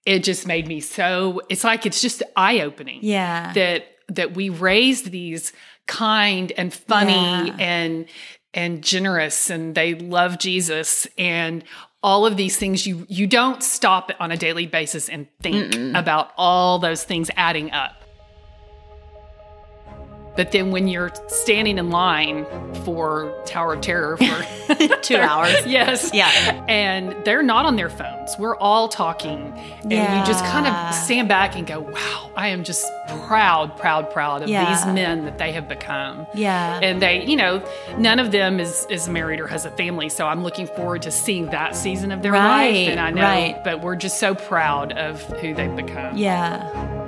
it 0.06 0.24
just 0.24 0.48
made 0.48 0.68
me 0.68 0.80
so 0.80 1.42
it's 1.50 1.64
like 1.64 1.86
it's 1.86 2.02
just 2.02 2.24
eye 2.36 2.62
opening 2.62 3.00
Yeah. 3.02 3.52
that 3.54 3.86
that 4.08 4.34
we 4.36 4.50
raised 4.50 5.12
these 5.12 5.52
kind 5.86 6.52
and 6.58 6.74
funny 6.74 7.14
Yeah. 7.48 7.56
and 7.60 8.06
and 8.54 8.82
generous 8.84 9.50
and 9.50 9.76
they 9.76 9.94
love 9.96 10.40
Jesus 10.40 11.06
and 11.18 11.64
all 12.02 12.26
of 12.26 12.38
these 12.38 12.56
things 12.58 12.88
you 12.88 13.06
you 13.10 13.28
don't 13.28 13.62
stop 13.62 14.12
on 14.20 14.32
a 14.32 14.38
daily 14.38 14.66
basis 14.68 15.10
and 15.10 15.28
think 15.42 15.76
about 15.96 16.32
all 16.38 16.80
those 16.80 17.04
things 17.04 17.30
adding 17.36 17.72
up 17.72 17.99
but 20.40 20.54
then 20.54 20.72
when 20.72 20.88
you're 20.88 21.12
standing 21.28 21.78
in 21.78 21.90
line 21.90 22.46
for 22.86 23.30
Tower 23.46 23.74
of 23.74 23.82
Terror 23.82 24.16
for 24.16 24.46
Two 25.02 25.18
hours. 25.18 25.54
yes 25.66 26.12
Yeah. 26.14 26.30
and 26.70 27.14
they're 27.26 27.44
not 27.44 27.66
on 27.66 27.76
their 27.76 27.90
phones. 27.90 28.38
We're 28.40 28.56
all 28.56 28.88
talking. 28.88 29.52
And 29.84 29.92
you 29.92 30.26
just 30.26 30.46
kind 30.46 30.66
of 30.66 30.96
stand 30.96 31.28
back 31.28 31.56
and 31.58 31.68
go, 31.68 31.80
wow, 31.82 32.32
I 32.38 32.50
am 32.50 32.64
just 32.64 32.86
proud, 33.28 33.76
proud, 33.78 34.12
proud 34.12 34.44
of 34.44 34.50
Yeah. 34.50 34.70
these 34.70 34.86
men 34.94 35.26
that 35.26 35.40
they 35.40 35.52
have 35.52 35.68
become. 35.68 36.26
Yeah. 36.34 36.80
And 36.82 37.02
they, 37.02 37.26
you 37.26 37.36
know, 37.36 37.62
none 37.98 38.20
of 38.20 38.32
them 38.32 38.60
is 38.62 38.86
is 38.90 39.10
married 39.10 39.40
or 39.42 39.48
has 39.48 39.66
a 39.66 39.72
family. 39.72 40.08
So 40.08 40.26
I'm 40.28 40.44
looking 40.44 40.68
forward 40.68 41.02
to 41.02 41.12
seeing 41.12 41.48
that 41.48 41.76
season 41.76 42.12
of 42.14 42.22
their 42.22 42.32
Right, 42.32 42.72
life. 42.72 42.90
And 42.90 43.00
I 43.00 43.10
know, 43.12 43.22
right. 43.24 43.62
but 43.64 43.82
we're 43.82 43.96
just 43.98 44.20
so 44.20 44.36
proud 44.36 44.94
of 44.94 45.22
who 45.42 45.54
they've 45.54 45.76
become. 45.76 46.16
Yeah. 46.16 46.99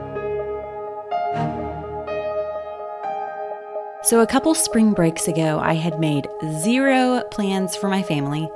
So, 4.11 4.19
a 4.19 4.27
couple 4.27 4.53
spring 4.55 4.91
breaks 4.91 5.29
ago, 5.29 5.57
I 5.59 5.75
had 5.75 5.97
made 5.97 6.27
zero 6.59 7.23
plans 7.31 7.77
for 7.77 7.87
my 7.87 8.03
family, 8.03 8.51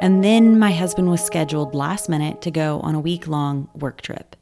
and 0.00 0.24
then 0.24 0.58
my 0.58 0.72
husband 0.72 1.08
was 1.08 1.24
scheduled 1.24 1.76
last 1.76 2.08
minute 2.08 2.42
to 2.42 2.50
go 2.50 2.80
on 2.80 2.96
a 2.96 3.00
week 3.00 3.28
long 3.28 3.68
work 3.72 4.00
trip. 4.00 4.34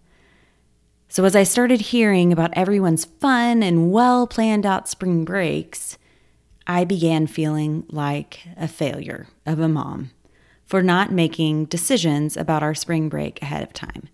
So, 1.11 1.27
as 1.27 1.37
I 1.37 1.43
started 1.43 1.83
hearing 1.83 2.33
about 2.33 2.55
everyone's 2.55 3.05
fun 3.05 3.63
and 3.63 3.93
well 3.93 4.27
planned 4.27 4.65
out 4.65 4.89
spring 4.89 5.27
breaks, 5.27 5.99
I 6.67 6.87
began 6.87 7.27
feeling 7.27 7.85
like 7.91 8.41
a 8.57 8.67
failure 8.67 9.27
of 9.45 9.59
a 9.59 9.69
mom 9.69 10.13
for 10.65 10.83
not 10.83 11.13
making 11.13 11.67
decisions 11.67 12.39
about 12.39 12.63
our 12.63 12.75
spring 12.75 13.11
break 13.11 13.43
ahead 13.43 13.63
of 13.63 13.75
time. 13.75 14.09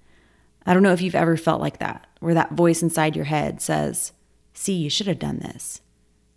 I 0.66 0.74
don't 0.74 0.82
know 0.82 0.92
if 0.92 1.00
you've 1.00 1.14
ever 1.14 1.36
felt 1.36 1.60
like 1.60 1.78
that, 1.78 2.08
where 2.18 2.34
that 2.34 2.54
voice 2.54 2.82
inside 2.82 3.14
your 3.14 3.26
head 3.26 3.62
says, 3.62 4.10
See, 4.52 4.74
you 4.74 4.90
should 4.90 5.06
have 5.06 5.20
done 5.20 5.38
this. 5.38 5.80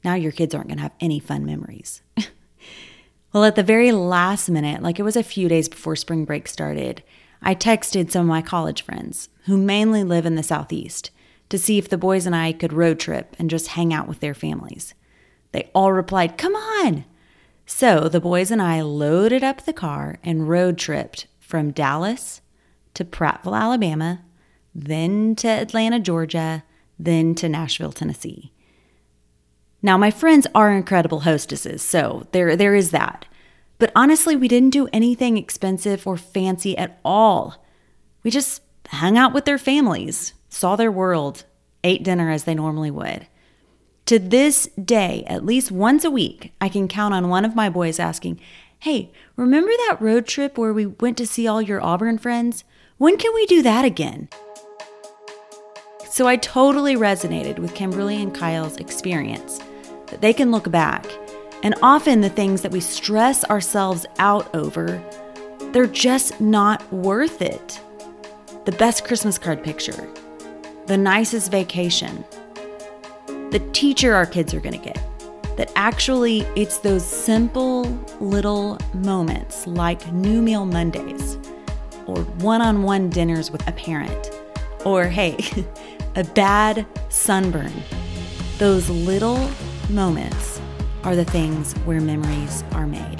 Now 0.04 0.16
your 0.16 0.32
kids 0.32 0.54
aren't 0.54 0.68
going 0.68 0.78
to 0.78 0.84
have 0.84 0.96
any 1.00 1.20
fun 1.20 1.46
memories. 1.46 2.02
well, 3.34 3.44
at 3.44 3.56
the 3.56 3.64
very 3.64 3.92
last 3.92 4.50
minute, 4.50 4.82
like 4.82 5.00
it 5.00 5.04
was 5.04 5.16
a 5.16 5.24
few 5.24 5.48
days 5.48 5.70
before 5.70 5.96
spring 5.96 6.26
break 6.26 6.48
started, 6.48 7.04
I 7.42 7.56
texted 7.56 8.12
some 8.12 8.22
of 8.22 8.28
my 8.28 8.42
college 8.42 8.82
friends 8.82 9.30
who 9.46 9.58
mainly 9.58 10.04
live 10.04 10.26
in 10.26 10.36
the 10.36 10.44
Southeast 10.44 11.12
to 11.50 11.58
see 11.58 11.78
if 11.78 11.90
the 11.90 11.98
boys 11.98 12.26
and 12.26 12.36
I 12.36 12.54
could 12.54 12.74
road 12.74 13.00
trip 13.00 13.36
and 13.38 13.50
just 13.50 13.68
hang 13.70 13.94
out 13.94 14.08
with 14.08 14.22
their 14.22 14.34
families. 14.34 14.94
They 15.52 15.70
all 15.76 15.92
replied, 15.92 16.38
Come 16.38 16.56
on! 16.56 17.06
So 17.66 18.08
the 18.10 18.22
boys 18.22 18.50
and 18.50 18.62
I 18.62 18.82
loaded 18.82 19.44
up 19.44 19.64
the 19.64 19.74
car 19.74 20.20
and 20.24 20.50
road 20.50 20.78
tripped 20.78 21.28
from 21.40 21.72
Dallas 21.72 22.42
to 22.94 23.06
Prattville, 23.06 23.60
Alabama, 23.60 24.22
then 24.74 25.36
to 25.36 25.48
Atlanta, 25.48 26.00
Georgia, 26.00 26.64
then 26.98 27.36
to 27.36 27.50
Nashville, 27.50 27.92
Tennessee. 27.92 28.53
Now, 29.86 29.98
my 29.98 30.12
friends 30.12 30.48
are 30.56 30.72
incredible 30.72 31.20
hostesses, 31.20 31.82
so 31.82 32.26
there, 32.32 32.56
there 32.56 32.74
is 32.74 32.92
that. 32.92 33.26
But 33.80 33.92
honestly, 33.98 34.34
we 34.34 34.48
didn't 34.48 34.70
do 34.70 34.88
anything 34.94 35.36
expensive 35.36 36.08
or 36.08 36.16
fancy 36.16 36.78
at 36.78 37.02
all. 37.04 37.62
We 38.24 38.32
just 38.32 38.62
hung 38.88 39.18
out 39.18 39.34
with 39.34 39.44
their 39.44 39.58
families, 39.58 40.34
saw 40.48 40.78
their 40.78 40.92
world, 40.92 41.44
ate 41.84 42.02
dinner 42.02 42.32
as 42.32 42.46
they 42.46 42.56
normally 42.56 42.92
would. 42.92 43.28
To 44.06 44.20
this 44.20 44.70
day, 44.82 45.26
at 45.28 45.46
least 45.46 45.70
once 45.70 46.06
a 46.06 46.12
week, 46.12 46.54
I 46.62 46.70
can 46.70 46.88
count 46.88 47.14
on 47.14 47.28
one 47.28 47.44
of 47.44 47.56
my 47.56 47.68
boys 47.68 48.00
asking, 48.00 48.40
Hey, 48.80 49.12
remember 49.36 49.72
that 49.88 50.02
road 50.02 50.28
trip 50.28 50.58
where 50.58 50.74
we 50.74 50.86
went 50.86 51.18
to 51.18 51.28
see 51.28 51.46
all 51.46 51.62
your 51.62 51.84
Auburn 51.84 52.18
friends? 52.18 52.64
When 52.98 53.18
can 53.18 53.34
we 53.34 53.46
do 53.48 53.62
that 53.64 53.84
again? 53.84 54.30
So 56.10 56.26
I 56.26 56.38
totally 56.38 56.96
resonated 56.96 57.60
with 57.60 57.76
Kimberly 57.76 58.22
and 58.22 58.34
Kyle's 58.34 58.78
experience 58.78 59.60
they 60.22 60.34
can 60.34 60.52
look 60.52 60.70
back, 60.72 61.06
and 61.64 61.76
often 61.82 62.22
the 62.22 62.30
things 62.30 62.62
that 62.62 62.72
we 62.72 62.80
stress 62.80 63.46
ourselves 63.46 64.06
out 64.20 64.54
over, 64.54 65.02
they're 65.72 65.88
just 65.88 66.40
not 66.42 66.92
worth 66.92 67.42
it. 67.42 67.80
The 68.66 68.74
best 68.74 69.06
Christmas 69.06 69.38
card 69.38 69.64
picture, 69.64 70.08
the 70.88 70.98
nicest 70.98 71.52
vacation, 71.52 72.26
the 73.52 73.62
teacher 73.72 74.14
our 74.14 74.26
kids 74.26 74.54
are 74.54 74.60
going 74.60 74.80
to 74.80 74.86
get. 74.86 75.02
That 75.58 75.72
actually, 75.76 76.42
it's 76.56 76.80
those 76.80 77.06
simple 77.06 77.84
little 78.20 78.80
moments 78.94 79.68
like 79.68 80.12
New 80.12 80.42
Meal 80.42 80.66
Mondays, 80.66 81.38
or 82.08 82.22
one 82.40 82.62
on 82.62 82.84
one 82.84 83.10
dinners 83.10 83.52
with 83.52 83.66
a 83.68 83.72
parent, 83.72 84.32
or 84.84 85.06
hey, 85.06 85.38
a 86.16 86.24
bad 86.24 86.86
sunburn. 87.10 87.72
Those 88.58 88.90
little 88.90 89.50
moments 89.90 90.62
are 91.04 91.16
the 91.16 91.26
things 91.26 91.74
where 91.86 92.00
memories 92.02 92.64
are 92.74 92.88
made. 92.88 93.20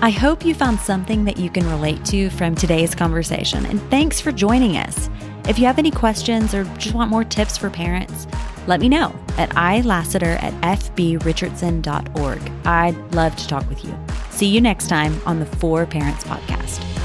I 0.00 0.10
hope 0.10 0.44
you 0.44 0.54
found 0.54 0.78
something 0.78 1.24
that 1.24 1.38
you 1.38 1.50
can 1.50 1.68
relate 1.68 2.04
to 2.06 2.30
from 2.30 2.54
today's 2.54 2.94
conversation, 2.94 3.66
and 3.66 3.80
thanks 3.90 4.20
for 4.20 4.30
joining 4.30 4.76
us. 4.76 5.10
If 5.48 5.58
you 5.58 5.66
have 5.66 5.78
any 5.78 5.90
questions 5.90 6.54
or 6.54 6.64
just 6.76 6.94
want 6.94 7.10
more 7.10 7.24
tips 7.24 7.58
for 7.58 7.68
parents, 7.68 8.28
let 8.68 8.80
me 8.80 8.88
know 8.88 9.14
at 9.38 9.50
ilassiter 9.56 10.38
at 10.40 10.52
fbrichardson.org. 10.62 12.52
I'd 12.64 13.14
love 13.14 13.34
to 13.36 13.48
talk 13.48 13.68
with 13.68 13.84
you. 13.84 13.98
See 14.30 14.46
you 14.46 14.60
next 14.60 14.88
time 14.88 15.20
on 15.26 15.40
the 15.40 15.46
Four 15.46 15.84
Parents 15.84 16.22
Podcast. 16.22 16.97